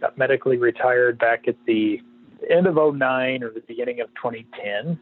got 0.00 0.18
medically 0.18 0.58
retired 0.58 1.18
back 1.18 1.48
at 1.48 1.56
the 1.66 2.00
end 2.50 2.66
of 2.66 2.74
09 2.74 3.42
or 3.42 3.50
the 3.50 3.62
beginning 3.66 4.00
of 4.00 4.08
2010 4.08 4.98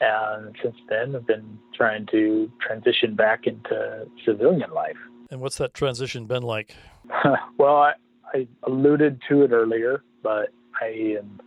and 0.00 0.56
since 0.62 0.76
then 0.88 1.14
I've 1.14 1.26
been 1.26 1.58
trying 1.74 2.06
to 2.06 2.50
transition 2.60 3.14
back 3.14 3.46
into 3.46 4.06
civilian 4.24 4.70
life. 4.72 4.96
And 5.30 5.40
what's 5.40 5.56
that 5.58 5.74
transition 5.74 6.26
been 6.26 6.42
like? 6.42 6.74
well, 7.58 7.76
I, 7.76 7.92
I, 8.32 8.48
alluded 8.64 9.20
to 9.28 9.42
it 9.42 9.52
earlier, 9.52 10.02
but 10.22 10.52
I 10.80 11.16
am. 11.18 11.40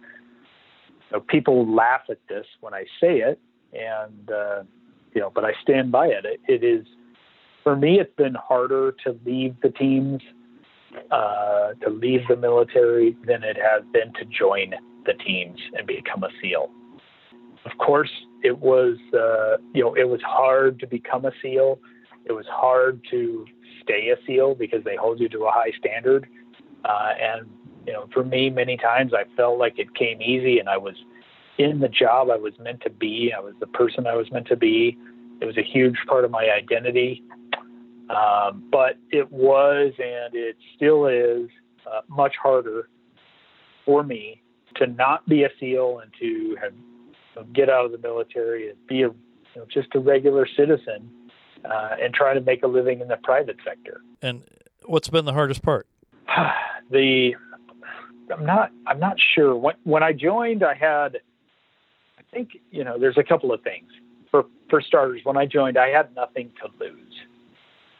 You 1.11 1.17
know, 1.17 1.19
people 1.21 1.73
laugh 1.73 2.01
at 2.09 2.19
this 2.27 2.45
when 2.59 2.73
I 2.73 2.83
say 2.99 3.19
it, 3.19 3.39
and 3.73 4.29
uh, 4.29 4.63
you 5.13 5.21
know, 5.21 5.31
but 5.33 5.45
I 5.45 5.53
stand 5.61 5.91
by 5.91 6.07
it. 6.07 6.25
it. 6.25 6.39
It 6.47 6.63
is 6.65 6.85
for 7.67 7.75
me. 7.75 7.99
It's 7.99 8.15
been 8.15 8.35
harder 8.35 8.93
to 9.03 9.19
leave 9.25 9.53
the 9.61 9.71
teams, 9.71 10.21
uh, 11.11 11.73
to 11.81 11.89
leave 11.89 12.21
the 12.29 12.37
military, 12.37 13.17
than 13.27 13.43
it 13.43 13.57
has 13.57 13.83
been 13.91 14.13
to 14.13 14.23
join 14.23 14.73
the 15.05 15.11
teams 15.15 15.59
and 15.77 15.85
become 15.85 16.23
a 16.23 16.29
SEAL. 16.41 16.71
Of 17.65 17.77
course, 17.77 18.09
it 18.41 18.57
was 18.59 18.95
uh, 19.13 19.57
you 19.73 19.83
know 19.83 19.93
it 19.95 20.07
was 20.07 20.21
hard 20.21 20.79
to 20.79 20.87
become 20.87 21.25
a 21.25 21.31
SEAL. 21.41 21.79
It 22.23 22.31
was 22.31 22.45
hard 22.49 23.01
to 23.11 23.45
stay 23.83 24.11
a 24.11 24.25
SEAL 24.25 24.55
because 24.55 24.85
they 24.85 24.95
hold 24.95 25.19
you 25.19 25.27
to 25.27 25.39
a 25.39 25.51
high 25.51 25.71
standard. 25.77 26.25
Uh, 26.85 27.09
and 27.19 27.49
you 27.85 27.91
know, 27.91 28.07
for 28.13 28.23
me, 28.23 28.49
many 28.49 28.77
times 28.77 29.11
I 29.13 29.25
felt 29.35 29.59
like 29.59 29.77
it 29.77 29.93
came 29.93 30.21
easy, 30.21 30.59
and 30.59 30.69
I 30.69 30.77
was 30.77 30.95
in 31.57 31.81
the 31.81 31.89
job 31.89 32.29
I 32.29 32.37
was 32.37 32.53
meant 32.61 32.79
to 32.83 32.89
be. 32.89 33.33
I 33.35 33.41
was 33.41 33.55
the 33.59 33.67
person 33.67 34.07
I 34.07 34.15
was 34.15 34.31
meant 34.31 34.47
to 34.47 34.55
be. 34.55 34.97
It 35.41 35.45
was 35.45 35.57
a 35.57 35.63
huge 35.63 35.97
part 36.07 36.23
of 36.23 36.31
my 36.31 36.49
identity. 36.49 37.23
Um, 38.09 38.63
but 38.71 38.97
it 39.11 39.31
was, 39.31 39.93
and 39.97 40.33
it 40.33 40.55
still 40.75 41.07
is, 41.07 41.49
uh, 41.85 42.01
much 42.07 42.35
harder 42.41 42.89
for 43.85 44.03
me 44.03 44.41
to 44.75 44.87
not 44.87 45.27
be 45.27 45.43
a 45.43 45.49
SEAL 45.59 45.99
and 45.99 46.11
to 46.19 46.57
have 46.61 46.73
know, 47.37 47.47
get 47.53 47.69
out 47.69 47.85
of 47.85 47.91
the 47.91 47.97
military 47.97 48.69
and 48.69 48.87
be 48.87 49.03
a, 49.03 49.07
you 49.07 49.15
know, 49.55 49.65
just 49.71 49.87
a 49.95 49.99
regular 49.99 50.47
citizen 50.57 51.09
uh, 51.65 51.95
and 52.01 52.13
try 52.13 52.33
to 52.33 52.41
make 52.41 52.63
a 52.63 52.67
living 52.67 52.99
in 52.99 53.07
the 53.07 53.17
private 53.23 53.57
sector. 53.63 54.01
And 54.21 54.43
what's 54.85 55.09
been 55.09 55.25
the 55.25 55.33
hardest 55.33 55.61
part? 55.61 55.87
the 56.91 57.33
I'm 58.31 58.45
not 58.45 58.71
I'm 58.85 58.99
not 58.99 59.17
sure. 59.35 59.55
When 59.55 59.75
when 59.83 60.03
I 60.03 60.11
joined, 60.11 60.63
I 60.63 60.73
had 60.73 61.19
I 62.19 62.23
think 62.31 62.57
you 62.71 62.83
know 62.83 62.99
there's 62.99 63.17
a 63.17 63.23
couple 63.23 63.53
of 63.53 63.61
things. 63.61 63.89
For 64.29 64.45
for 64.69 64.81
starters, 64.81 65.21
when 65.23 65.37
I 65.37 65.45
joined, 65.45 65.77
I 65.77 65.89
had 65.89 66.13
nothing 66.13 66.51
to 66.61 66.69
lose 66.83 67.13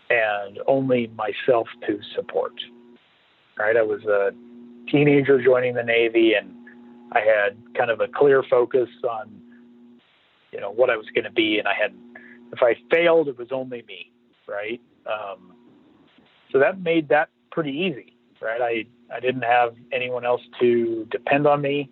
and 0.09 0.59
only 0.67 1.11
myself 1.15 1.67
to 1.87 1.99
support. 2.15 2.53
Right, 3.57 3.75
I 3.75 3.81
was 3.81 4.03
a 4.05 4.31
teenager 4.89 5.43
joining 5.43 5.73
the 5.73 5.83
Navy 5.83 6.33
and 6.33 6.53
I 7.11 7.19
had 7.19 7.57
kind 7.75 7.89
of 7.89 8.01
a 8.01 8.07
clear 8.07 8.43
focus 8.49 8.89
on, 9.09 9.41
you 10.51 10.59
know, 10.59 10.71
what 10.71 10.89
I 10.89 10.97
was 10.97 11.07
going 11.13 11.23
to 11.23 11.31
be, 11.31 11.57
and 11.57 11.67
I 11.67 11.73
had, 11.73 11.93
if 12.51 12.59
I 12.61 12.75
failed, 12.93 13.27
it 13.27 13.37
was 13.37 13.47
only 13.51 13.83
me, 13.87 14.11
right? 14.47 14.81
Um, 15.05 15.53
so 16.51 16.59
that 16.59 16.81
made 16.81 17.09
that 17.09 17.29
pretty 17.51 17.71
easy, 17.71 18.15
right? 18.41 18.61
I 18.61 18.85
I 19.13 19.19
didn't 19.21 19.43
have 19.43 19.73
anyone 19.93 20.25
else 20.25 20.41
to 20.59 21.07
depend 21.11 21.47
on 21.47 21.61
me, 21.61 21.89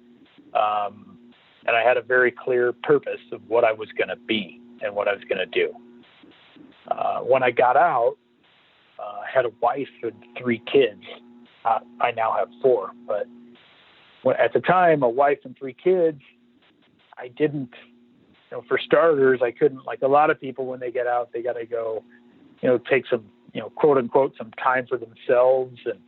um, 0.53 1.17
and 1.65 1.75
I 1.75 1.81
had 1.81 1.97
a 1.97 2.01
very 2.01 2.31
clear 2.31 2.73
purpose 2.73 3.21
of 3.31 3.41
what 3.47 3.63
I 3.63 3.71
was 3.71 3.87
going 3.97 4.09
to 4.09 4.17
be 4.17 4.59
and 4.81 4.93
what 4.95 5.07
I 5.07 5.13
was 5.13 5.23
going 5.29 5.39
to 5.39 5.45
do. 5.45 5.73
Uh, 6.89 7.19
when 7.19 7.43
I 7.43 7.51
got 7.51 7.77
out, 7.77 8.17
uh, 8.99 9.21
had 9.31 9.45
a 9.45 9.51
wife 9.61 9.87
and 10.03 10.13
three 10.37 10.61
kids. 10.71 11.03
Uh, 11.63 11.79
I 11.99 12.11
now 12.11 12.35
have 12.37 12.49
four, 12.61 12.91
but 13.07 13.27
at 14.33 14.53
the 14.53 14.59
time, 14.59 15.03
a 15.03 15.09
wife 15.09 15.39
and 15.43 15.55
three 15.57 15.75
kids, 15.75 16.21
I 17.17 17.27
didn't, 17.27 17.73
you 18.51 18.57
know, 18.57 18.63
for 18.67 18.79
starters, 18.79 19.41
I 19.43 19.51
couldn't, 19.51 19.85
like 19.85 20.01
a 20.01 20.07
lot 20.07 20.29
of 20.29 20.39
people 20.39 20.65
when 20.65 20.79
they 20.79 20.91
get 20.91 21.07
out, 21.07 21.31
they 21.33 21.41
got 21.41 21.53
to 21.53 21.65
go, 21.65 22.03
you 22.61 22.69
know, 22.69 22.77
take 22.77 23.05
some, 23.07 23.25
you 23.53 23.61
know, 23.61 23.69
quote 23.69 23.97
unquote, 23.97 24.33
some 24.37 24.51
time 24.51 24.87
for 24.87 24.97
themselves. 24.97 25.79
And, 25.85 25.99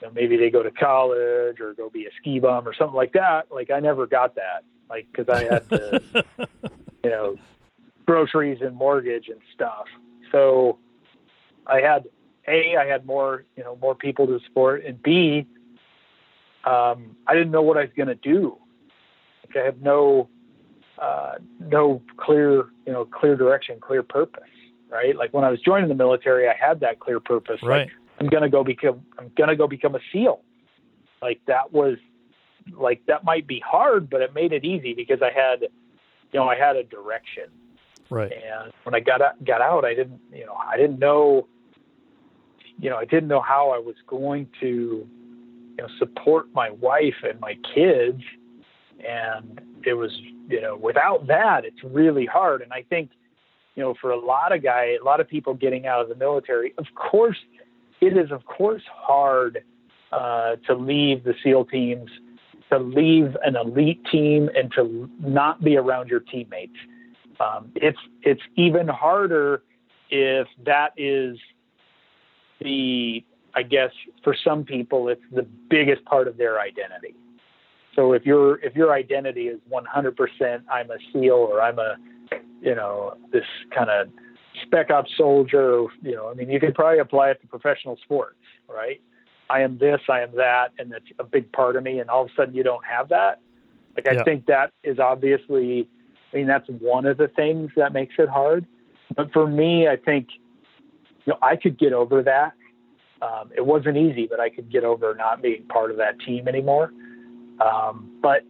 you 0.00 0.06
know, 0.06 0.12
maybe 0.14 0.36
they 0.36 0.50
go 0.50 0.62
to 0.62 0.70
college 0.70 1.60
or 1.60 1.74
go 1.74 1.90
be 1.90 2.06
a 2.06 2.10
ski 2.20 2.40
bum 2.40 2.66
or 2.66 2.74
something 2.74 2.96
like 2.96 3.12
that. 3.12 3.52
Like 3.52 3.70
I 3.70 3.80
never 3.80 4.06
got 4.06 4.34
that, 4.36 4.64
like, 4.88 5.06
cause 5.14 5.26
I 5.28 5.44
had 5.44 5.68
to, 5.68 6.24
you 7.04 7.10
know, 7.10 7.36
groceries 8.06 8.58
and 8.62 8.74
mortgage 8.74 9.28
and 9.28 9.40
stuff. 9.54 9.86
So 10.32 10.78
I 11.66 11.80
had, 11.80 12.06
A, 12.48 12.76
I 12.76 12.86
had 12.86 13.06
more, 13.06 13.44
you 13.56 13.62
know, 13.62 13.76
more 13.80 13.94
people 13.94 14.26
to 14.26 14.40
support 14.46 14.84
and 14.84 15.00
B, 15.02 15.46
um, 16.64 17.16
I 17.26 17.34
didn't 17.34 17.50
know 17.50 17.62
what 17.62 17.76
I 17.76 17.82
was 17.82 17.90
going 17.96 18.08
to 18.08 18.14
do. 18.14 18.56
Like 19.46 19.62
I 19.62 19.66
have 19.66 19.80
no 19.80 20.28
uh, 20.98 21.34
no 21.58 22.00
clear 22.16 22.66
you 22.86 22.92
know 22.92 23.04
clear 23.04 23.36
direction, 23.36 23.78
clear 23.80 24.02
purpose. 24.02 24.42
Right? 24.88 25.16
Like 25.16 25.32
when 25.32 25.44
I 25.44 25.50
was 25.50 25.60
joining 25.60 25.88
the 25.88 25.94
military, 25.94 26.48
I 26.48 26.54
had 26.54 26.80
that 26.80 27.00
clear 27.00 27.18
purpose. 27.18 27.60
Right. 27.62 27.86
Like 27.86 27.90
I'm 28.20 28.28
gonna 28.28 28.48
go 28.48 28.62
become 28.62 29.02
I'm 29.18 29.30
gonna 29.36 29.56
go 29.56 29.66
become 29.66 29.94
a 29.94 30.00
SEAL. 30.12 30.40
Like 31.20 31.40
that 31.46 31.72
was 31.72 31.96
like 32.70 33.02
that 33.06 33.24
might 33.24 33.46
be 33.46 33.60
hard, 33.60 34.08
but 34.08 34.20
it 34.20 34.34
made 34.34 34.52
it 34.52 34.64
easy 34.64 34.94
because 34.94 35.20
I 35.22 35.30
had 35.32 35.62
you 35.62 36.38
know 36.38 36.48
I 36.48 36.56
had 36.56 36.76
a 36.76 36.84
direction. 36.84 37.44
Right. 38.12 38.32
And 38.32 38.72
when 38.84 38.94
I 38.94 39.00
got 39.00 39.22
out, 39.22 39.42
got 39.44 39.60
out, 39.60 39.84
I 39.84 39.94
didn't 39.94 40.20
you 40.32 40.46
know 40.46 40.54
I 40.54 40.76
didn't 40.76 40.98
know 40.98 41.48
you 42.78 42.90
know 42.90 42.96
I 42.96 43.04
didn't 43.04 43.28
know 43.28 43.40
how 43.40 43.70
I 43.70 43.78
was 43.78 43.96
going 44.06 44.48
to 44.60 45.06
you 45.76 45.84
know, 45.84 45.88
support 45.98 46.46
my 46.54 46.70
wife 46.70 47.14
and 47.22 47.40
my 47.40 47.56
kids. 47.74 48.22
And 49.06 49.60
it 49.84 49.94
was, 49.94 50.10
you 50.48 50.60
know, 50.60 50.76
without 50.76 51.26
that, 51.26 51.64
it's 51.64 51.82
really 51.82 52.26
hard. 52.26 52.62
And 52.62 52.72
I 52.72 52.82
think, 52.88 53.10
you 53.74 53.82
know, 53.82 53.94
for 54.00 54.10
a 54.10 54.18
lot 54.18 54.54
of 54.54 54.62
guys, 54.62 54.98
a 55.00 55.04
lot 55.04 55.20
of 55.20 55.28
people 55.28 55.54
getting 55.54 55.86
out 55.86 56.02
of 56.02 56.08
the 56.08 56.14
military, 56.14 56.74
of 56.78 56.86
course, 56.94 57.38
it 58.00 58.16
is, 58.16 58.30
of 58.30 58.44
course, 58.44 58.82
hard 58.92 59.64
uh, 60.12 60.56
to 60.66 60.74
leave 60.74 61.24
the 61.24 61.34
SEAL 61.42 61.66
teams, 61.66 62.10
to 62.70 62.78
leave 62.78 63.36
an 63.42 63.56
elite 63.56 64.04
team, 64.10 64.50
and 64.54 64.70
to 64.76 65.08
not 65.20 65.64
be 65.64 65.76
around 65.76 66.08
your 66.08 66.20
teammates. 66.20 66.76
Um, 67.42 67.72
it's 67.74 67.98
it's 68.22 68.42
even 68.56 68.86
harder 68.88 69.62
if 70.10 70.46
that 70.64 70.92
is 70.96 71.38
the 72.60 73.24
I 73.54 73.62
guess 73.62 73.90
for 74.22 74.34
some 74.44 74.64
people 74.64 75.08
it's 75.08 75.22
the 75.32 75.46
biggest 75.68 76.04
part 76.04 76.28
of 76.28 76.36
their 76.36 76.60
identity. 76.60 77.14
So 77.96 78.12
if 78.12 78.24
your 78.24 78.58
if 78.60 78.74
your 78.76 78.92
identity 78.92 79.48
is 79.48 79.58
100% 79.70 80.62
I'm 80.70 80.90
a 80.90 80.98
SEAL 81.12 81.32
or 81.32 81.60
I'm 81.60 81.78
a 81.78 81.96
you 82.60 82.74
know 82.74 83.16
this 83.32 83.44
kind 83.74 83.90
of 83.90 84.08
spec 84.62 84.90
ops 84.90 85.10
soldier. 85.16 85.86
You 86.02 86.14
know, 86.14 86.30
I 86.30 86.34
mean, 86.34 86.50
you 86.50 86.60
could 86.60 86.74
probably 86.74 86.98
apply 86.98 87.30
it 87.30 87.40
to 87.40 87.46
professional 87.46 87.96
sports, 88.04 88.36
right? 88.68 89.00
I 89.50 89.60
am 89.60 89.78
this, 89.78 90.00
I 90.08 90.20
am 90.20 90.30
that, 90.36 90.72
and 90.78 90.92
that's 90.92 91.04
a 91.18 91.24
big 91.24 91.50
part 91.52 91.76
of 91.76 91.82
me. 91.82 91.98
And 91.98 92.08
all 92.08 92.22
of 92.22 92.30
a 92.30 92.34
sudden, 92.34 92.54
you 92.54 92.62
don't 92.62 92.84
have 92.84 93.08
that. 93.08 93.40
Like 93.96 94.06
I 94.06 94.14
Yeah. 94.14 94.24
think 94.24 94.46
that 94.46 94.72
is 94.84 94.98
obviously. 94.98 95.88
I 96.32 96.36
mean, 96.38 96.46
that's 96.46 96.68
one 96.68 97.06
of 97.06 97.18
the 97.18 97.28
things 97.28 97.70
that 97.76 97.92
makes 97.92 98.14
it 98.18 98.28
hard. 98.28 98.66
But 99.14 99.32
for 99.32 99.46
me, 99.46 99.88
I 99.88 99.96
think 99.96 100.28
you 101.26 101.32
know 101.32 101.38
I 101.42 101.56
could 101.56 101.78
get 101.78 101.92
over 101.92 102.22
that. 102.22 102.54
Um, 103.20 103.50
it 103.56 103.64
wasn't 103.64 103.96
easy, 103.96 104.26
but 104.26 104.40
I 104.40 104.48
could 104.48 104.70
get 104.70 104.84
over 104.84 105.14
not 105.14 105.42
being 105.42 105.64
part 105.64 105.90
of 105.90 105.96
that 105.98 106.18
team 106.20 106.48
anymore. 106.48 106.92
Um, 107.60 108.18
but 108.20 108.44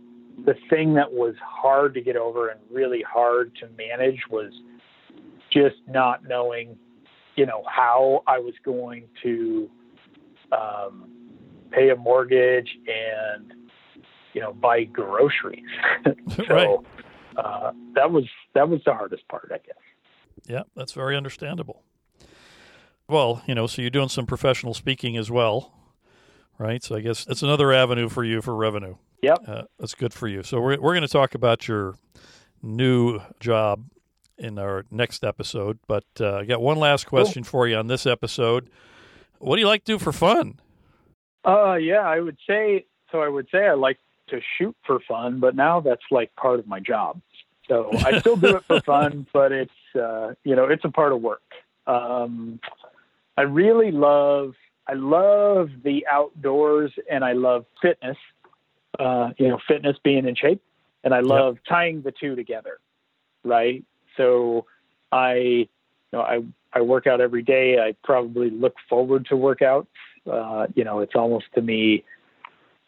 the 0.47 0.55
thing 0.71 0.95
that 0.95 1.13
was 1.13 1.35
hard 1.45 1.95
to 1.95 2.01
get 2.01 2.17
over 2.17 2.49
and 2.49 2.61
really 2.71 3.03
hard 3.03 3.53
to 3.57 3.69
manage 3.77 4.21
was 4.31 4.53
just 5.53 5.77
not 5.87 6.25
knowing, 6.27 6.77
you 7.37 7.45
know, 7.45 7.63
how 7.67 8.23
I 8.27 8.39
was 8.39 8.55
going 8.65 9.05
to 9.23 9.71
um, 10.53 11.11
pay 11.71 11.91
a 11.91 11.97
mortgage 11.97 12.71
and, 12.87 13.53
you 14.33 14.41
know, 14.41 14.53
buy 14.55 14.85
groceries. 14.85 15.65
so 16.37 16.45
Right. 16.49 16.79
Uh, 17.37 17.73
that 17.95 18.11
was 18.11 18.25
that 18.55 18.69
was 18.69 18.81
the 18.85 18.93
hardest 18.93 19.27
part, 19.29 19.51
I 19.53 19.59
guess. 19.59 19.77
Yeah, 20.47 20.63
that's 20.75 20.93
very 20.93 21.17
understandable. 21.17 21.83
Well, 23.09 23.43
you 23.47 23.55
know, 23.55 23.67
so 23.67 23.83
you're 23.83 23.91
doing 23.91 24.09
some 24.09 24.27
professional 24.27 24.75
speaking 24.75 25.17
as 25.17 25.31
well, 25.31 25.75
right? 26.59 26.83
So 26.83 26.97
I 26.97 27.01
guess 27.01 27.27
it's 27.29 27.43
another 27.43 27.73
avenue 27.73 28.09
for 28.09 28.25
you 28.25 28.41
for 28.41 28.55
revenue. 28.55 28.97
Yep. 29.23 29.39
Uh, 29.47 29.63
that's 29.79 29.95
good 29.95 30.13
for 30.13 30.29
you. 30.29 30.43
So 30.43 30.61
we're 30.61 30.81
we're 30.81 30.95
going 30.95 31.03
to 31.03 31.09
talk 31.09 31.35
about 31.35 31.69
your 31.69 31.95
new 32.63 33.21
job 33.41 33.85
in 34.39 34.59
our 34.59 34.85
next 34.91 35.25
episode, 35.25 35.79
but 35.87 36.05
uh, 36.21 36.39
I 36.39 36.45
got 36.45 36.61
one 36.61 36.79
last 36.79 37.07
question 37.07 37.45
for 37.45 37.69
you 37.69 37.77
on 37.77 37.87
this 37.87 38.07
episode. 38.07 38.71
What 39.39 39.57
do 39.57 39.61
you 39.61 39.69
like 39.69 39.85
to 39.85 39.93
do 39.93 39.99
for 39.99 40.13
fun? 40.13 40.61
Uh, 41.45 41.75
yeah, 41.75 42.01
I 42.01 42.21
would 42.21 42.39
say 42.49 42.87
so. 43.11 43.21
I 43.21 43.29
would 43.29 43.49
say 43.51 43.67
I 43.67 43.75
like 43.75 43.99
to 44.33 44.41
shoot 44.59 44.77
for 44.87 44.99
fun, 45.07 45.41
but 45.41 45.55
now 45.55 45.81
that's 45.81 46.03
like 46.11 46.35
part 46.37 46.59
of 46.59 46.67
my 46.67 46.81
job. 46.81 47.21
So 47.69 47.91
I 47.93 48.19
still 48.19 48.37
do 48.37 48.57
it 48.57 48.65
for 48.65 48.81
fun, 48.85 49.27
but 49.33 49.53
it's 49.53 49.71
uh, 49.95 50.35
you 50.45 50.57
know 50.57 50.65
it's 50.65 50.85
a 50.85 50.91
part 50.91 51.13
of 51.13 51.21
work. 51.21 51.43
Um, 51.87 52.61
I 53.37 53.43
really 53.43 53.91
love 53.93 54.55
I 54.87 54.95
love 54.95 55.71
the 55.85 56.07
outdoors 56.11 56.93
and 57.11 57.25
I 57.25 57.33
love 57.33 57.67
fitness. 57.81 58.17
Uh, 58.99 59.31
you 59.39 59.49
know, 59.49 59.59
fitness 59.67 59.97
being 60.05 60.29
in 60.29 60.35
shape, 60.35 60.61
and 61.03 61.15
I 61.15 61.21
love 61.21 61.57
tying 61.67 62.03
the 62.03 62.13
two 62.13 62.37
together. 62.37 62.79
Right. 63.43 63.85
So 64.19 64.67
I, 65.11 65.35
you 65.35 65.69
know, 66.13 66.21
I 66.21 66.43
I 66.75 66.83
work 66.83 67.07
out 67.07 67.21
every 67.21 67.43
day. 67.43 67.79
I 67.79 67.95
probably 68.05 68.51
look 68.51 68.75
forward 68.89 69.27
to 69.27 69.35
workouts. 69.35 69.87
Uh, 70.31 70.67
you 70.75 70.85
know, 70.85 71.01
it's 71.01 71.15
almost 71.15 71.47
to 71.55 71.63
me, 71.63 72.05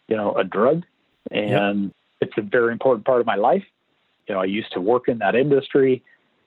you 0.09 0.16
know, 0.16 0.35
a 0.35 0.44
drug, 0.44 0.85
and 1.31 1.93
it's 2.21 2.35
a 2.37 2.43
very 2.43 2.73
important 2.73 3.05
part 3.05 3.21
of 3.21 3.27
my 3.27 3.37
life. 3.37 3.65
You 4.29 4.35
know, 4.35 4.41
I 4.41 4.47
used 4.47 4.73
to 4.73 4.81
work 4.81 5.09
in 5.09 5.19
that 5.19 5.35
industry, 5.35 6.03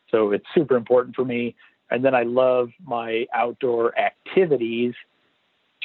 so 0.10 0.32
it's 0.32 0.46
super 0.56 0.76
important 0.76 1.16
for 1.16 1.26
me. 1.26 1.56
And 1.90 2.04
then 2.04 2.16
I 2.16 2.24
love 2.24 2.70
my 2.86 3.28
outdoor 3.34 3.98
activities 3.98 4.94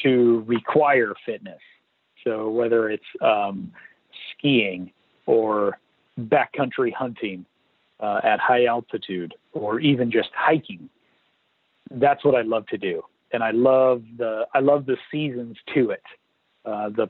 to 0.03 0.43
require 0.47 1.15
fitness. 1.25 1.61
So 2.25 2.51
whether 2.51 2.91
it's 2.91 3.05
um, 3.21 3.73
skiing 4.31 4.91
or 5.27 5.79
backcountry 6.19 6.93
hunting 6.93 7.45
uh, 8.01 8.21
at 8.25 8.41
high 8.41 8.65
altitude, 8.65 9.35
or 9.53 9.79
even 9.79 10.11
just 10.11 10.31
hiking, 10.35 10.89
that's 11.91 12.25
what 12.25 12.35
I 12.35 12.43
love 12.43 12.67
to 12.69 12.79
do. 12.79 13.03
And 13.33 13.45
I 13.45 13.53
love 13.53 14.03
the 14.19 14.47
I 14.53 14.59
love 14.59 14.87
the 14.87 14.97
seasons 15.11 15.57
to 15.75 15.91
it, 15.91 16.03
uh, 16.65 16.89
the 16.89 17.09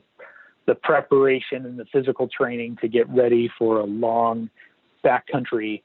the 0.65 0.75
preparation 0.75 1.65
and 1.65 1.77
the 1.77 1.85
physical 1.91 2.27
training 2.27 2.77
to 2.81 2.87
get 2.87 3.09
ready 3.09 3.49
for 3.57 3.79
a 3.79 3.83
long 3.85 4.49
backcountry, 5.03 5.81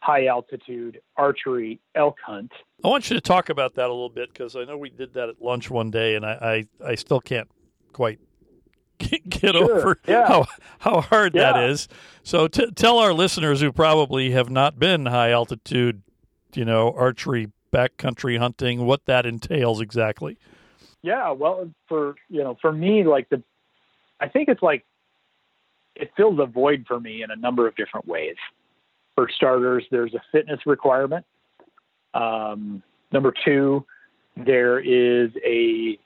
high 0.00 0.26
altitude 0.26 1.00
archery 1.16 1.80
elk 1.94 2.16
hunt. 2.24 2.52
I 2.84 2.88
want 2.88 3.10
you 3.10 3.16
to 3.16 3.20
talk 3.20 3.48
about 3.48 3.74
that 3.74 3.86
a 3.86 3.92
little 3.92 4.08
bit 4.10 4.32
because 4.32 4.54
I 4.56 4.64
know 4.64 4.76
we 4.78 4.90
did 4.90 5.14
that 5.14 5.28
at 5.28 5.40
lunch 5.42 5.70
one 5.70 5.90
day, 5.90 6.14
and 6.14 6.24
I 6.24 6.66
I, 6.82 6.90
I 6.90 6.94
still 6.94 7.20
can't 7.20 7.48
quite 7.92 8.20
get, 8.98 9.28
get 9.28 9.54
Sure, 9.54 9.78
over 9.78 9.98
yeah. 10.06 10.28
how 10.28 10.46
how 10.78 11.00
hard 11.00 11.32
that 11.34 11.56
Yeah. 11.56 11.66
is. 11.68 11.88
So 12.22 12.48
t- 12.48 12.70
tell 12.72 12.98
our 12.98 13.12
listeners 13.12 13.60
who 13.60 13.72
probably 13.72 14.30
have 14.32 14.50
not 14.50 14.78
been 14.78 15.06
high 15.06 15.30
altitude, 15.30 16.02
you 16.54 16.64
know, 16.64 16.92
archery, 16.92 17.48
backcountry 17.72 18.38
hunting, 18.38 18.84
what 18.86 19.06
that 19.06 19.24
entails 19.26 19.80
exactly. 19.80 20.36
Yeah, 21.02 21.30
well, 21.30 21.70
for 21.88 22.16
you 22.28 22.42
know, 22.42 22.56
for 22.60 22.72
me, 22.72 23.04
like 23.04 23.28
the, 23.30 23.42
I 24.20 24.28
think 24.28 24.48
it's 24.48 24.62
like, 24.62 24.84
it 25.94 26.10
fills 26.16 26.38
a 26.38 26.46
void 26.46 26.84
for 26.86 27.00
me 27.00 27.22
in 27.22 27.30
a 27.30 27.36
number 27.36 27.66
of 27.66 27.74
different 27.76 28.06
ways. 28.06 28.36
For 29.14 29.28
starters, 29.28 29.84
there's 29.90 30.14
a 30.14 30.22
fitness 30.30 30.60
requirement. 30.64 31.26
Um, 32.14 32.82
number 33.12 33.34
two, 33.44 33.84
there 34.36 34.78
is 34.78 35.30
a 35.44 35.98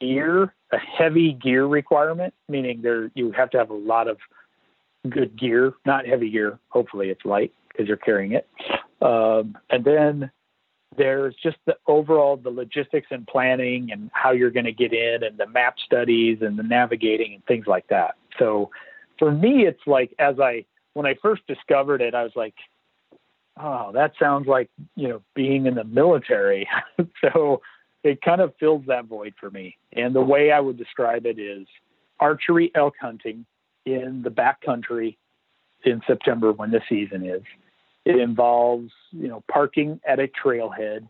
gear, 0.00 0.54
a 0.72 0.78
heavy 0.78 1.32
gear 1.32 1.66
requirement, 1.66 2.32
meaning 2.48 2.80
there 2.82 3.10
you 3.14 3.32
have 3.32 3.50
to 3.50 3.58
have 3.58 3.70
a 3.70 3.74
lot 3.74 4.06
of 4.06 4.18
good 5.08 5.36
gear, 5.38 5.74
not 5.84 6.06
heavy 6.06 6.30
gear. 6.30 6.58
Hopefully, 6.68 7.10
it's 7.10 7.24
light 7.24 7.52
because 7.68 7.88
you're 7.88 7.96
carrying 7.96 8.32
it. 8.32 8.48
Um, 9.02 9.58
and 9.70 9.84
then 9.84 10.30
there's 10.96 11.34
just 11.42 11.56
the 11.66 11.76
overall 11.86 12.36
the 12.36 12.50
logistics 12.50 13.08
and 13.10 13.26
planning 13.26 13.92
and 13.92 14.10
how 14.12 14.32
you're 14.32 14.50
going 14.50 14.64
to 14.64 14.72
get 14.72 14.92
in 14.92 15.22
and 15.22 15.38
the 15.38 15.46
map 15.46 15.76
studies 15.84 16.38
and 16.40 16.58
the 16.58 16.62
navigating 16.62 17.34
and 17.34 17.44
things 17.46 17.66
like 17.66 17.86
that. 17.88 18.16
So 18.38 18.70
for 19.18 19.30
me, 19.30 19.66
it's 19.66 19.86
like 19.86 20.14
as 20.18 20.40
I 20.40 20.64
when 20.94 21.06
I 21.06 21.14
first 21.22 21.46
discovered 21.46 22.00
it, 22.00 22.14
I 22.14 22.24
was 22.24 22.32
like, 22.34 22.54
oh, 23.58 23.92
that 23.92 24.12
sounds 24.18 24.48
like 24.48 24.68
you 24.96 25.08
know 25.08 25.22
being 25.34 25.66
in 25.66 25.74
the 25.74 25.84
military. 25.84 26.68
so 27.20 27.62
it 28.02 28.20
kind 28.22 28.40
of 28.40 28.54
fills 28.58 28.84
that 28.86 29.04
void 29.04 29.34
for 29.38 29.50
me. 29.50 29.76
And 29.92 30.14
the 30.14 30.22
way 30.22 30.50
I 30.50 30.60
would 30.60 30.78
describe 30.78 31.26
it 31.26 31.38
is 31.38 31.66
archery 32.18 32.72
elk 32.74 32.94
hunting 33.00 33.44
in 33.86 34.22
the 34.22 34.30
backcountry 34.30 35.16
in 35.84 36.00
September 36.06 36.52
when 36.52 36.70
the 36.70 36.80
season 36.88 37.24
is. 37.26 37.42
It 38.10 38.20
involves, 38.20 38.92
you 39.12 39.28
know, 39.28 39.42
parking 39.50 40.00
at 40.06 40.18
a 40.18 40.28
trailhead, 40.28 41.08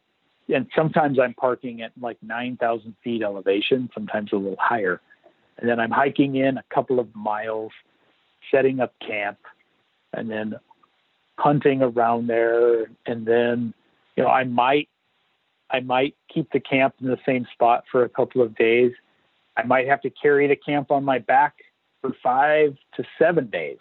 and 0.53 0.67
sometimes 0.75 1.19
I'm 1.19 1.35
parking 1.35 1.83
at 1.83 1.93
like 2.01 2.19
9,000 2.23 2.95
feet 3.03 3.23
elevation, 3.23 3.91
sometimes 3.95 4.33
a 4.33 4.37
little 4.37 4.59
higher, 4.59 5.01
and 5.59 5.69
then 5.69 5.79
I'm 5.81 5.91
hiking 5.91 6.37
in 6.37 6.59
a 6.59 6.65
couple 6.75 6.99
of 6.99 7.15
miles, 7.15 7.73
setting 8.51 8.81
up 8.81 8.95
camp, 9.07 9.39
and 10.13 10.31
then 10.31 10.55
hunting 11.39 11.83
around 11.83 12.27
there, 12.27 12.91
and 13.07 13.27
then, 13.27 13.75
you 14.17 14.25
know, 14.25 14.29
I 14.29 14.45
might, 14.45 14.89
I 15.71 15.81
might 15.81 16.17
keep 16.33 16.51
the 16.53 16.61
camp 16.61 16.95
in 17.01 17.09
the 17.09 17.19
same 17.25 17.47
spot 17.53 17.85
for 17.91 18.05
a 18.05 18.09
couple 18.09 18.43
of 18.43 18.57
days. 18.57 18.93
I 19.57 19.63
might 19.63 19.87
have 19.87 20.03
to 20.03 20.11
carry 20.11 20.49
the 20.49 20.57
camp 20.57 20.91
on 20.91 21.05
my 21.05 21.19
back 21.19 21.55
for 22.01 22.13
five 22.23 22.77
to 22.97 23.05
seven 23.19 23.49
days 23.49 23.79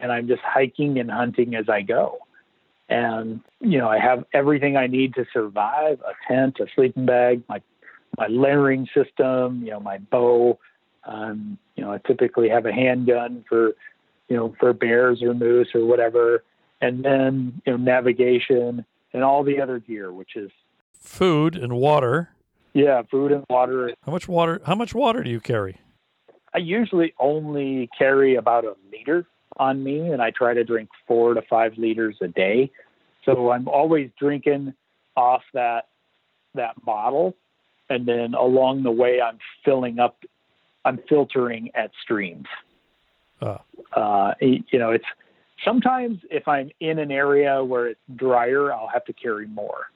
and 0.00 0.12
I'm 0.12 0.28
just 0.28 0.42
hiking 0.42 0.98
and 0.98 1.10
hunting 1.10 1.54
as 1.54 1.68
I 1.68 1.82
go. 1.82 2.18
And 2.88 3.40
you 3.60 3.78
know, 3.78 3.88
I 3.88 3.98
have 3.98 4.24
everything 4.32 4.76
I 4.76 4.86
need 4.86 5.14
to 5.14 5.26
survive: 5.32 6.00
a 6.00 6.12
tent, 6.26 6.58
a 6.60 6.66
sleeping 6.74 7.06
bag, 7.06 7.42
my 7.48 7.60
my 8.16 8.26
layering 8.28 8.88
system, 8.94 9.62
you 9.62 9.70
know, 9.70 9.80
my 9.80 9.98
bow. 9.98 10.58
Um, 11.04 11.58
you 11.76 11.84
know, 11.84 11.92
I 11.92 11.98
typically 12.06 12.48
have 12.48 12.66
a 12.66 12.72
handgun 12.72 13.44
for 13.48 13.72
you 14.28 14.36
know 14.36 14.54
for 14.58 14.72
bears 14.72 15.22
or 15.22 15.34
moose 15.34 15.68
or 15.74 15.84
whatever, 15.84 16.42
and 16.80 17.04
then 17.04 17.60
you 17.66 17.72
know 17.72 17.76
navigation 17.76 18.84
and 19.12 19.22
all 19.24 19.42
the 19.44 19.60
other 19.60 19.78
gear, 19.78 20.12
which 20.12 20.36
is 20.36 20.50
Food 21.00 21.56
and 21.56 21.72
water. 21.74 22.30
yeah, 22.74 23.02
food 23.10 23.32
and 23.32 23.44
water. 23.48 23.92
How 24.04 24.12
much 24.12 24.28
water? 24.28 24.60
How 24.64 24.74
much 24.74 24.94
water 24.94 25.22
do 25.22 25.30
you 25.30 25.40
carry? 25.40 25.78
I 26.54 26.58
usually 26.58 27.12
only 27.18 27.88
carry 27.96 28.34
about 28.36 28.64
a 28.64 28.74
liter 28.90 29.26
on 29.58 29.82
me, 29.82 30.00
and 30.00 30.22
I 30.22 30.30
try 30.30 30.54
to 30.54 30.64
drink 30.64 30.88
four 31.06 31.34
to 31.34 31.42
five 31.42 31.76
liters 31.76 32.16
a 32.20 32.28
day. 32.28 32.70
So 33.24 33.50
I'm 33.50 33.68
always 33.68 34.10
drinking 34.18 34.74
off 35.16 35.42
that 35.54 35.88
that 36.54 36.82
bottle, 36.84 37.34
and 37.90 38.06
then 38.06 38.34
along 38.34 38.82
the 38.82 38.90
way, 38.90 39.20
I'm 39.20 39.38
filling 39.64 39.98
up. 39.98 40.16
I'm 40.84 41.00
filtering 41.08 41.70
at 41.74 41.90
streams. 42.02 42.46
Ah. 43.42 43.60
Uh, 43.94 44.34
you 44.40 44.78
know, 44.78 44.90
it's 44.90 45.04
sometimes 45.64 46.18
if 46.30 46.46
I'm 46.48 46.70
in 46.80 46.98
an 46.98 47.10
area 47.10 47.62
where 47.62 47.88
it's 47.88 48.00
drier, 48.16 48.72
I'll 48.72 48.88
have 48.88 49.04
to 49.06 49.12
carry 49.12 49.46
more 49.46 49.86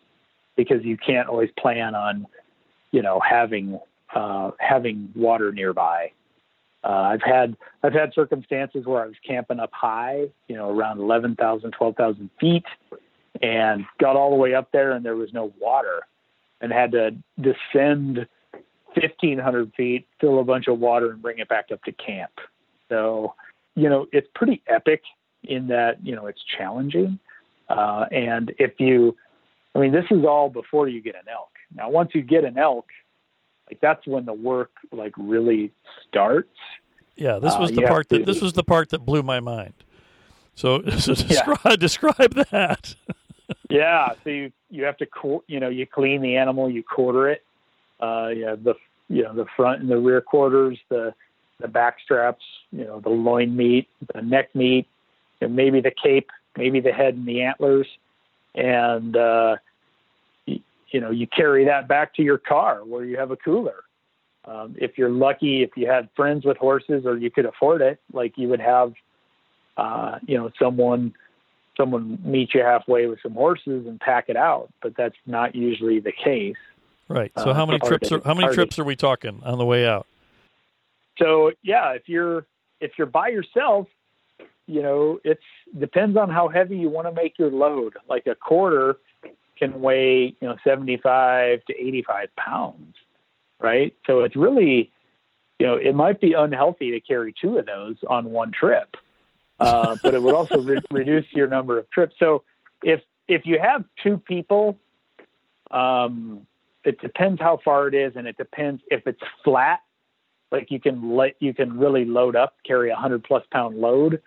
because 0.56 0.84
you 0.84 0.96
can't 0.96 1.28
always 1.28 1.50
plan 1.58 1.94
on, 1.94 2.26
you 2.90 3.02
know, 3.02 3.20
having 3.20 3.78
uh, 4.14 4.50
having 4.58 5.10
water 5.14 5.52
nearby. 5.52 6.12
Uh, 6.84 6.88
I've 6.88 7.22
had 7.22 7.56
I've 7.82 7.92
had 7.92 8.12
circumstances 8.14 8.86
where 8.86 9.02
I 9.02 9.06
was 9.06 9.14
camping 9.26 9.60
up 9.60 9.70
high, 9.72 10.26
you 10.48 10.56
know, 10.56 10.70
around 10.70 10.98
11,000, 10.98 11.70
12,000 11.70 12.30
feet, 12.40 12.64
and 13.40 13.84
got 13.98 14.16
all 14.16 14.30
the 14.30 14.36
way 14.36 14.54
up 14.54 14.72
there 14.72 14.92
and 14.92 15.04
there 15.04 15.16
was 15.16 15.32
no 15.32 15.52
water 15.60 16.02
and 16.60 16.72
had 16.72 16.92
to 16.92 17.12
descend 17.40 18.26
1500 18.94 19.72
feet, 19.76 20.06
fill 20.20 20.38
a 20.40 20.44
bunch 20.44 20.68
of 20.68 20.78
water 20.78 21.10
and 21.10 21.22
bring 21.22 21.38
it 21.38 21.48
back 21.48 21.66
up 21.72 21.82
to 21.84 21.92
camp. 21.92 22.32
So, 22.88 23.34
you 23.74 23.88
know, 23.88 24.06
it's 24.12 24.28
pretty 24.34 24.62
epic 24.66 25.02
in 25.44 25.68
that, 25.68 26.04
you 26.04 26.14
know, 26.14 26.26
it's 26.26 26.42
challenging. 26.56 27.18
Uh, 27.68 28.06
and 28.12 28.52
if 28.58 28.78
you, 28.78 29.16
I 29.74 29.78
mean, 29.78 29.92
this 29.92 30.04
is 30.10 30.24
all 30.24 30.50
before 30.50 30.88
you 30.88 31.00
get 31.00 31.14
an 31.14 31.28
elk. 31.32 31.50
Now, 31.74 31.88
once 31.90 32.10
you 32.14 32.22
get 32.22 32.44
an 32.44 32.58
elk, 32.58 32.86
like 33.72 33.80
that's 33.80 34.06
when 34.06 34.26
the 34.26 34.34
work 34.34 34.70
like 34.92 35.14
really 35.16 35.72
starts. 36.06 36.58
Yeah, 37.16 37.38
this 37.38 37.56
was 37.56 37.72
uh, 37.72 37.76
the 37.76 37.82
part 37.82 38.10
that 38.10 38.26
this 38.26 38.42
was 38.42 38.52
the 38.52 38.62
part 38.62 38.90
that 38.90 38.98
blew 38.98 39.22
my 39.22 39.40
mind. 39.40 39.72
So, 40.54 40.82
so 40.98 41.14
describe 41.14 41.58
yeah. 41.64 41.76
describe 41.76 42.34
that. 42.50 42.94
yeah, 43.70 44.10
so 44.22 44.30
you 44.30 44.52
you 44.68 44.84
have 44.84 44.98
to 44.98 45.06
you 45.46 45.58
know 45.58 45.70
you 45.70 45.86
clean 45.86 46.20
the 46.20 46.36
animal, 46.36 46.68
you 46.68 46.82
quarter 46.82 47.30
it. 47.30 47.42
Uh, 47.98 48.28
yeah, 48.34 48.56
the 48.62 48.74
you 49.08 49.22
know 49.22 49.34
the 49.34 49.46
front 49.56 49.80
and 49.80 49.90
the 49.90 49.96
rear 49.96 50.20
quarters, 50.20 50.78
the 50.90 51.14
the 51.58 51.68
back 51.68 51.96
straps, 52.04 52.44
you 52.72 52.84
know 52.84 53.00
the 53.00 53.08
loin 53.08 53.56
meat, 53.56 53.88
the 54.12 54.20
neck 54.20 54.54
meat, 54.54 54.86
and 55.40 55.56
maybe 55.56 55.80
the 55.80 55.92
cape, 55.92 56.28
maybe 56.58 56.80
the 56.80 56.92
head 56.92 57.14
and 57.14 57.26
the 57.26 57.40
antlers, 57.40 57.86
and 58.54 59.16
uh, 59.16 59.56
you, 60.92 61.00
know 61.00 61.10
you 61.10 61.26
carry 61.26 61.64
that 61.66 61.88
back 61.88 62.14
to 62.14 62.22
your 62.22 62.38
car 62.38 62.84
where 62.84 63.04
you 63.04 63.16
have 63.16 63.30
a 63.30 63.36
cooler. 63.36 63.84
Um, 64.44 64.74
if 64.78 64.98
you're 64.98 65.10
lucky, 65.10 65.62
if 65.62 65.70
you 65.76 65.86
had 65.86 66.08
friends 66.16 66.44
with 66.44 66.56
horses 66.56 67.06
or 67.06 67.16
you 67.16 67.30
could 67.30 67.46
afford 67.46 67.80
it, 67.80 68.00
like 68.12 68.36
you 68.36 68.48
would 68.48 68.60
have, 68.60 68.92
uh, 69.76 70.18
you 70.26 70.36
know, 70.36 70.50
someone 70.58 71.14
someone 71.76 72.18
meet 72.24 72.52
you 72.54 72.62
halfway 72.62 73.06
with 73.06 73.18
some 73.22 73.32
horses 73.32 73.86
and 73.86 73.98
pack 74.00 74.28
it 74.28 74.36
out. 74.36 74.68
But 74.82 74.96
that's 74.96 75.16
not 75.26 75.54
usually 75.54 76.00
the 76.00 76.12
case. 76.12 76.56
Right. 77.08 77.32
So 77.38 77.50
uh, 77.50 77.54
how 77.54 77.66
many 77.66 77.78
trips 77.78 78.10
are 78.10 78.20
how 78.24 78.34
many 78.34 78.52
trips 78.52 78.78
are 78.78 78.84
we 78.84 78.96
talking 78.96 79.40
on 79.44 79.58
the 79.58 79.64
way 79.64 79.86
out? 79.86 80.06
So 81.18 81.52
yeah, 81.62 81.90
if 81.92 82.08
you're 82.08 82.46
if 82.80 82.92
you're 82.98 83.06
by 83.06 83.28
yourself, 83.28 83.86
you 84.66 84.82
know, 84.82 85.20
it's 85.24 85.42
depends 85.78 86.16
on 86.16 86.30
how 86.30 86.48
heavy 86.48 86.76
you 86.76 86.88
want 86.88 87.06
to 87.06 87.12
make 87.12 87.38
your 87.38 87.50
load. 87.50 87.94
Like 88.08 88.26
a 88.26 88.34
quarter 88.34 88.96
can 89.62 89.80
weigh, 89.80 90.34
you 90.40 90.48
know, 90.48 90.56
75 90.64 91.64
to 91.66 91.72
85 91.72 92.28
pounds, 92.36 92.96
right? 93.60 93.94
So 94.08 94.20
it's 94.22 94.34
really, 94.34 94.90
you 95.60 95.66
know, 95.66 95.76
it 95.76 95.94
might 95.94 96.20
be 96.20 96.32
unhealthy 96.32 96.90
to 96.90 97.00
carry 97.00 97.32
two 97.40 97.58
of 97.58 97.66
those 97.66 97.94
on 98.08 98.24
one 98.32 98.50
trip, 98.50 98.96
uh, 99.60 99.96
but 100.02 100.14
it 100.14 100.22
would 100.22 100.34
also 100.34 100.60
re- 100.60 100.80
reduce 100.90 101.26
your 101.30 101.46
number 101.46 101.78
of 101.78 101.88
trips. 101.90 102.16
So 102.18 102.42
if 102.82 103.02
if 103.28 103.42
you 103.46 103.60
have 103.62 103.84
two 104.02 104.18
people, 104.18 104.80
um, 105.70 106.44
it 106.84 107.00
depends 107.00 107.40
how 107.40 107.60
far 107.64 107.86
it 107.86 107.94
is, 107.94 108.14
and 108.16 108.26
it 108.26 108.36
depends 108.36 108.82
if 108.90 109.06
it's 109.06 109.22
flat. 109.44 109.78
Like 110.50 110.72
you 110.72 110.80
can 110.80 111.14
let 111.16 111.36
you 111.38 111.54
can 111.54 111.78
really 111.78 112.04
load 112.04 112.34
up, 112.34 112.56
carry 112.66 112.90
a 112.90 112.96
hundred 112.96 113.22
plus 113.22 113.44
pound 113.52 113.78
load. 113.78 114.20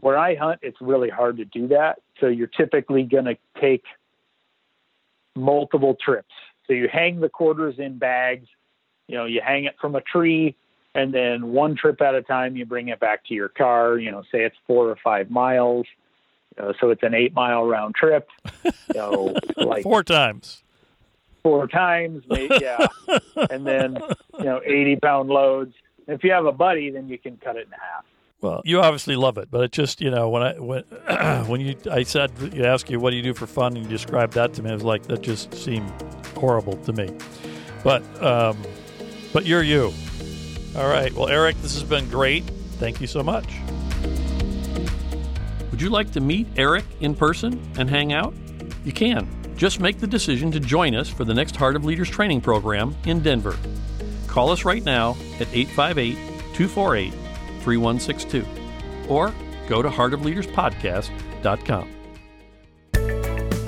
Where 0.00 0.16
I 0.16 0.36
hunt, 0.36 0.60
it's 0.62 0.80
really 0.80 1.10
hard 1.10 1.38
to 1.38 1.44
do 1.44 1.66
that. 1.68 1.98
So 2.20 2.28
you're 2.28 2.46
typically 2.46 3.02
going 3.02 3.24
to 3.24 3.36
take 3.60 3.82
multiple 5.34 5.96
trips. 6.02 6.34
So 6.66 6.72
you 6.72 6.88
hang 6.88 7.20
the 7.20 7.28
quarters 7.28 7.76
in 7.78 7.98
bags. 7.98 8.46
You 9.08 9.16
know, 9.16 9.24
you 9.24 9.40
hang 9.44 9.64
it 9.64 9.74
from 9.80 9.96
a 9.96 10.00
tree, 10.00 10.56
and 10.94 11.12
then 11.12 11.52
one 11.52 11.76
trip 11.76 12.00
at 12.00 12.14
a 12.14 12.22
time, 12.22 12.56
you 12.56 12.64
bring 12.64 12.88
it 12.88 13.00
back 13.00 13.26
to 13.26 13.34
your 13.34 13.48
car. 13.48 13.98
You 13.98 14.10
know, 14.12 14.22
say 14.30 14.44
it's 14.44 14.56
four 14.66 14.88
or 14.88 14.96
five 15.02 15.30
miles. 15.30 15.86
So 16.80 16.90
it's 16.90 17.02
an 17.02 17.14
eight 17.14 17.34
mile 17.34 17.66
round 17.66 17.94
trip. 17.94 18.28
Know, 18.94 19.36
like 19.56 19.84
four 19.84 20.02
times. 20.02 20.62
Four 21.44 21.68
times, 21.68 22.24
maybe, 22.28 22.56
yeah, 22.60 22.88
and 23.48 23.64
then 23.64 23.98
you 24.36 24.44
know, 24.44 24.60
eighty 24.64 24.96
pound 24.96 25.30
loads. 25.30 25.74
If 26.08 26.24
you 26.24 26.32
have 26.32 26.44
a 26.44 26.52
buddy, 26.52 26.90
then 26.90 27.08
you 27.08 27.16
can 27.16 27.36
cut 27.36 27.56
it 27.56 27.66
in 27.66 27.72
half. 27.72 28.04
Well, 28.40 28.62
you 28.64 28.80
obviously 28.80 29.16
love 29.16 29.36
it, 29.36 29.50
but 29.50 29.64
it 29.64 29.72
just 29.72 30.00
you 30.00 30.10
know 30.10 30.30
when 30.30 30.42
I 30.42 30.58
when 30.58 30.82
when 31.46 31.60
you 31.60 31.76
I 31.90 32.04
said 32.04 32.32
you 32.54 32.64
ask 32.64 32.88
you 32.88 32.98
what 32.98 33.10
do 33.10 33.16
you 33.16 33.22
do 33.22 33.34
for 33.34 33.46
fun 33.46 33.76
and 33.76 33.84
you 33.84 33.88
described 33.88 34.34
that 34.34 34.54
to 34.54 34.62
me, 34.62 34.70
I 34.70 34.74
was 34.74 34.82
like 34.82 35.02
that 35.04 35.20
just 35.20 35.52
seemed 35.54 35.90
horrible 36.36 36.76
to 36.84 36.92
me. 36.92 37.10
But 37.84 38.02
um, 38.22 38.56
but 39.32 39.44
you're 39.44 39.62
you. 39.62 39.92
All 40.76 40.88
right. 40.88 41.12
Well, 41.12 41.28
Eric, 41.28 41.60
this 41.62 41.74
has 41.74 41.82
been 41.82 42.08
great. 42.08 42.44
Thank 42.78 43.00
you 43.00 43.06
so 43.06 43.22
much. 43.22 43.52
Would 45.70 45.82
you 45.82 45.90
like 45.90 46.10
to 46.12 46.20
meet 46.20 46.46
Eric 46.56 46.84
in 47.00 47.14
person 47.14 47.60
and 47.76 47.90
hang 47.90 48.12
out? 48.12 48.32
You 48.84 48.92
can. 48.92 49.28
Just 49.56 49.80
make 49.80 49.98
the 49.98 50.06
decision 50.06 50.50
to 50.52 50.60
join 50.60 50.94
us 50.94 51.08
for 51.08 51.24
the 51.24 51.34
next 51.34 51.56
Heart 51.56 51.76
of 51.76 51.84
Leaders 51.84 52.08
training 52.08 52.40
program 52.40 52.96
in 53.04 53.20
Denver. 53.20 53.56
Call 54.26 54.50
us 54.50 54.64
right 54.64 54.84
now 54.84 55.10
at 55.38 55.48
858 55.52 56.14
248 56.54 57.19
3162 57.60 58.46
or 59.08 59.32
go 59.68 59.82
to 59.82 59.88
heartofleaderspodcast.com. 59.88 61.88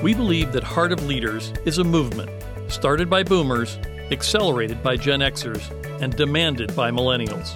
We 0.02 0.14
believe 0.14 0.52
that 0.52 0.64
Heart 0.64 0.92
of 0.92 1.06
Leaders 1.06 1.52
is 1.64 1.78
a 1.78 1.84
movement 1.84 2.30
started 2.68 3.10
by 3.10 3.22
boomers, 3.22 3.76
accelerated 4.10 4.82
by 4.82 4.96
Gen 4.96 5.20
Xers, 5.20 5.70
and 6.02 6.16
demanded 6.16 6.74
by 6.74 6.90
millennials. 6.90 7.54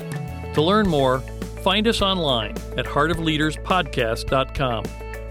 To 0.55 0.63
learn 0.63 0.87
more, 0.89 1.19
find 1.65 1.89
us 1.89 2.01
online 2.03 2.53
at 2.77 2.87
heartofleaderspodcast.com, 2.87 4.85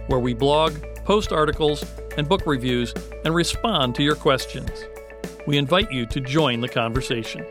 where 0.08 0.20
we 0.20 0.34
blog, 0.34 0.74
post 1.06 1.32
articles, 1.32 1.86
and 2.18 2.28
book 2.28 2.42
reviews 2.46 2.94
and 3.24 3.34
respond 3.34 3.96
to 3.96 4.04
your 4.04 4.16
questions. 4.16 4.70
We 5.48 5.58
invite 5.58 5.90
you 5.92 6.06
to 6.08 6.20
join 6.20 6.60
the 6.62 6.70
conversation. 6.70 7.46